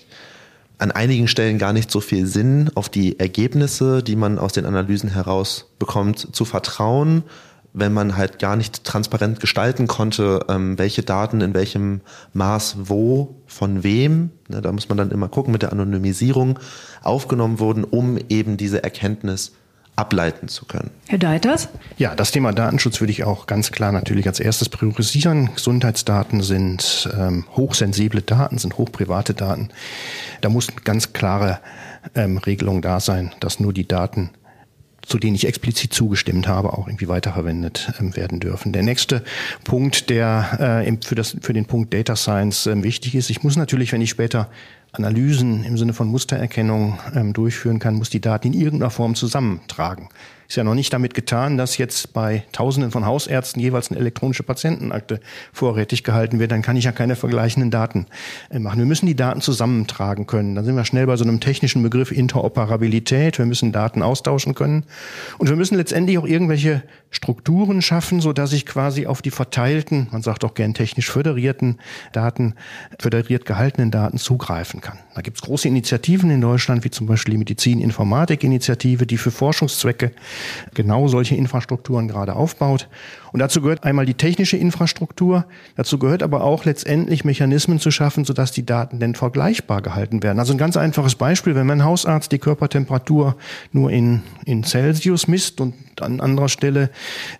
an 0.77 0.91
einigen 0.91 1.27
Stellen 1.27 1.57
gar 1.57 1.74
nicht 1.74 1.91
so 1.91 2.00
viel 2.00 2.25
Sinn, 2.25 2.71
auf 2.75 2.88
die 2.88 3.19
Ergebnisse, 3.19 4.01
die 4.01 4.15
man 4.15 4.39
aus 4.39 4.53
den 4.53 4.65
Analysen 4.65 5.09
herausbekommt, 5.09 6.33
zu 6.33 6.45
vertrauen, 6.45 7.24
wenn 7.73 7.93
man 7.93 8.17
halt 8.17 8.39
gar 8.39 8.55
nicht 8.55 8.83
transparent 8.83 9.39
gestalten 9.39 9.88
konnte, 9.88 10.45
ähm, 10.49 10.77
welche 10.77 11.03
Daten 11.03 11.41
in 11.41 11.53
welchem 11.53 12.01
Maß 12.33 12.77
wo, 12.83 13.35
von 13.47 13.83
wem, 13.83 14.31
ne, 14.47 14.61
da 14.61 14.71
muss 14.71 14.89
man 14.89 14.97
dann 14.97 15.11
immer 15.11 15.29
gucken, 15.29 15.51
mit 15.51 15.61
der 15.61 15.71
Anonymisierung 15.71 16.59
aufgenommen 17.03 17.59
wurden, 17.59 17.83
um 17.83 18.17
eben 18.29 18.57
diese 18.57 18.83
Erkenntnis 18.83 19.53
ableiten 19.99 20.47
zu 20.47 20.65
können. 20.65 20.91
Herr 21.07 21.17
Deiters? 21.17 21.67
Ja, 21.97 22.15
das 22.15 22.31
Thema 22.31 22.53
Datenschutz 22.53 23.01
würde 23.01 23.11
ich 23.11 23.25
auch 23.25 23.47
ganz 23.47 23.71
klar 23.71 23.91
natürlich 23.91 24.27
als 24.27 24.39
erstes 24.39 24.69
priorisieren. 24.69 25.53
Gesundheitsdaten 25.53 26.41
sind 26.41 27.09
ähm, 27.17 27.45
hochsensible 27.55 28.21
Daten, 28.21 28.57
sind 28.57 28.77
hochprivate 28.77 29.33
Daten. 29.33 29.69
Da 30.39 30.47
muss 30.47 30.69
eine 30.69 30.79
ganz 30.81 31.11
klare 31.11 31.59
ähm, 32.15 32.38
Regelung 32.38 32.81
da 32.81 33.01
sein, 33.01 33.33
dass 33.41 33.59
nur 33.59 33.73
die 33.73 33.88
Daten 33.88 34.29
zu 35.09 35.17
denen 35.17 35.35
ich 35.35 35.47
explizit 35.47 35.93
zugestimmt 35.93 36.47
habe, 36.47 36.73
auch 36.73 36.87
irgendwie 36.87 37.07
weiterverwendet 37.07 37.91
ähm, 37.99 38.15
werden 38.15 38.39
dürfen. 38.39 38.71
Der 38.71 38.83
nächste 38.83 39.24
Punkt, 39.63 40.09
der 40.09 40.83
äh, 40.85 40.98
für, 41.03 41.15
das, 41.15 41.35
für 41.41 41.53
den 41.53 41.65
Punkt 41.65 41.93
Data 41.93 42.15
Science 42.15 42.67
äh, 42.67 42.83
wichtig 42.83 43.15
ist, 43.15 43.29
ich 43.29 43.43
muss 43.43 43.55
natürlich, 43.55 43.91
wenn 43.91 44.01
ich 44.01 44.11
später 44.11 44.50
Analysen 44.91 45.63
im 45.63 45.77
Sinne 45.77 45.93
von 45.93 46.07
Mustererkennung 46.07 46.99
ähm, 47.15 47.33
durchführen 47.33 47.79
kann, 47.79 47.95
muss 47.95 48.09
die 48.09 48.21
Daten 48.21 48.47
in 48.47 48.53
irgendeiner 48.53 48.89
Form 48.89 49.15
zusammentragen. 49.15 50.09
Ist 50.49 50.55
ja 50.55 50.63
noch 50.63 50.73
nicht 50.73 50.91
damit 50.91 51.13
getan, 51.13 51.57
dass 51.57 51.77
jetzt 51.77 52.11
bei 52.11 52.43
Tausenden 52.53 52.89
von 52.89 53.05
Hausärzten 53.05 53.61
jeweils 53.61 53.91
eine 53.91 53.99
elektronische 53.99 54.41
Patientenakte 54.41 55.19
vorrätig 55.53 56.03
gehalten 56.03 56.39
wird. 56.39 56.51
Dann 56.51 56.63
kann 56.63 56.75
ich 56.75 56.85
ja 56.85 56.91
keine 56.91 57.15
vergleichenden 57.15 57.69
Daten 57.69 58.07
äh, 58.49 58.57
machen. 58.57 58.79
Wir 58.79 58.87
müssen 58.87 59.05
die 59.05 59.15
Daten 59.15 59.41
zusammentragen 59.41 60.25
können. 60.25 60.55
Dann 60.55 60.65
sind 60.65 60.75
wir 60.75 60.85
schnell 60.85 61.05
bei 61.05 61.17
so 61.17 61.23
einem 61.23 61.39
technischen 61.39 61.83
Begriff 61.83 62.11
Interoperabilität. 62.11 63.37
Wir 63.37 63.45
müssen 63.45 63.71
Daten 63.71 64.01
austauschen 64.01 64.55
können. 64.55 64.85
Und 65.37 65.49
wir 65.49 65.55
müssen 65.55 65.75
letztendlich 65.75 66.17
auch 66.17 66.25
irgendwelche 66.25 66.81
Strukturen 67.11 67.81
schaffen, 67.81 68.22
so 68.22 68.33
dass 68.33 68.53
ich 68.53 68.67
quasi 68.67 69.07
auf 69.07 69.24
die 69.24 69.31
verteilten, 69.31 70.07
man 70.11 70.22
sagt 70.22 70.45
auch 70.45 70.53
gern 70.53 70.75
technisch 70.75 71.09
föderierten 71.09 71.79
Daten, 72.11 72.53
föderiert 73.00 73.45
gehaltenen 73.45 73.89
Daten 73.89 74.19
zugreifen 74.19 74.79
kann. 74.79 75.00
Da 75.15 75.22
gibt 75.22 75.37
es 75.37 75.41
große 75.41 75.67
Initiativen 75.67 76.29
in 76.29 76.39
Deutschland, 76.39 76.83
wie 76.83 76.91
zum 76.91 77.07
Beispiel 77.07 77.31
die 77.31 77.39
Medizin-Informatik-Initiative, 77.39 79.07
die 79.07 79.17
für 79.17 79.31
Forschungszwecke 79.31 80.11
genau 80.75 81.07
solche 81.07 81.35
Infrastrukturen 81.35 82.07
gerade 82.07 82.35
aufbaut. 82.35 82.87
Und 83.31 83.39
dazu 83.39 83.61
gehört 83.61 83.83
einmal 83.83 84.05
die 84.05 84.13
technische 84.13 84.57
Infrastruktur, 84.57 85.45
dazu 85.75 86.00
gehört 86.00 86.24
aber 86.24 86.43
auch 86.43 86.65
letztendlich 86.65 87.25
Mechanismen 87.25 87.79
zu 87.79 87.91
schaffen, 87.91 88.25
sodass 88.25 88.51
die 88.51 88.65
Daten 88.65 89.00
denn 89.00 89.15
vergleichbar 89.15 89.81
gehalten 89.81 90.22
werden. 90.24 90.39
Also 90.39 90.53
ein 90.53 90.57
ganz 90.57 90.77
einfaches 90.77 91.15
Beispiel, 91.15 91.55
wenn 91.55 91.67
mein 91.67 91.83
Hausarzt 91.83 92.31
die 92.31 92.39
Körpertemperatur 92.39 93.35
nur 93.72 93.91
in, 93.91 94.22
in 94.45 94.63
Celsius 94.63 95.27
misst 95.27 95.59
und 95.59 95.74
an 96.01 96.22
anderer 96.22 96.50
Stelle 96.50 96.89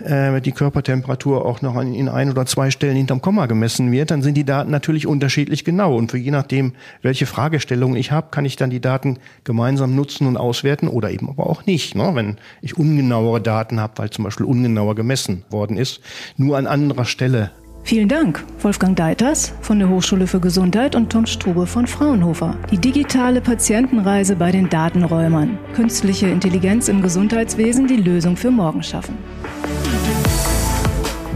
äh, 0.04 0.42
die 0.42 0.52
Körpertemperatur 0.52 1.46
auch 1.46 1.62
noch 1.62 1.80
in 1.82 2.10
ein 2.10 2.30
oder 2.30 2.46
zwei 2.46 2.72
Stellen 2.72 2.96
hinterm 2.96 3.22
Komma 3.22 3.46
gemessen 3.46 3.92
wird, 3.92 4.12
dann 4.12 4.22
sind 4.22 4.36
die 4.36 4.46
Daten 4.46 4.72
natürlich 4.72 5.08
unterschiedlich 5.08 5.64
genau. 5.64 5.96
Und 5.96 6.12
für 6.12 6.18
je 6.18 6.32
nachdem, 6.32 6.74
welche 7.02 7.26
Fragestellungen 7.26 7.98
ich 7.98 8.12
habe, 8.12 8.28
kann 8.32 8.46
ich 8.46 8.56
dann 8.56 8.70
die 8.70 8.82
Daten 8.82 9.18
gemeinsam 9.44 9.96
nutzen 9.96 10.28
und 10.28 10.38
auswerten 10.38 10.88
oder 10.88 11.12
eben 11.12 11.30
aber 11.30 11.48
auch 11.48 11.66
nicht. 11.66 11.96
Ne? 11.96 12.12
Wenn 12.14 12.38
ich 12.62 12.78
ungenauere 12.78 13.42
Daten 13.42 13.80
habe, 13.80 13.94
weil 13.98 14.10
zum 14.10 14.24
Beispiel 14.26 14.46
ungenauer 14.46 14.96
gemessen 14.96 15.44
worden 15.50 15.78
ist, 15.78 16.02
nur 16.38 16.58
an 16.58 16.68
anderer 16.68 17.06
Stelle. 17.06 17.52
Vielen 17.90 18.08
Dank, 18.08 18.46
Wolfgang 18.62 18.96
Deiters 18.96 19.52
von 19.62 19.80
der 19.80 19.90
Hochschule 19.90 20.28
für 20.28 20.40
Gesundheit 20.40 20.94
und 20.94 21.12
Tom 21.12 21.26
Strube 21.26 21.66
von 21.66 21.88
Fraunhofer. 21.88 22.56
Die 22.70 22.78
digitale 22.78 23.42
Patientenreise 23.42 24.36
bei 24.36 24.52
den 24.52 24.70
Datenräumern. 24.70 25.58
Künstliche 25.74 26.28
Intelligenz 26.28 26.88
im 26.88 27.02
Gesundheitswesen 27.02 27.88
die 27.88 27.96
Lösung 27.96 28.38
für 28.38 28.52
morgen 28.52 28.84
schaffen. 28.84 29.18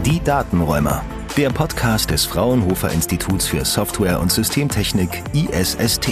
Die 0.06 0.22
Datenräumer. 0.22 1.02
Der 1.36 1.50
Podcast 1.50 2.12
des 2.12 2.24
Fraunhofer 2.24 2.92
Instituts 2.92 3.48
für 3.48 3.64
Software 3.64 4.20
und 4.20 4.30
Systemtechnik 4.30 5.24
ISST. 5.32 6.08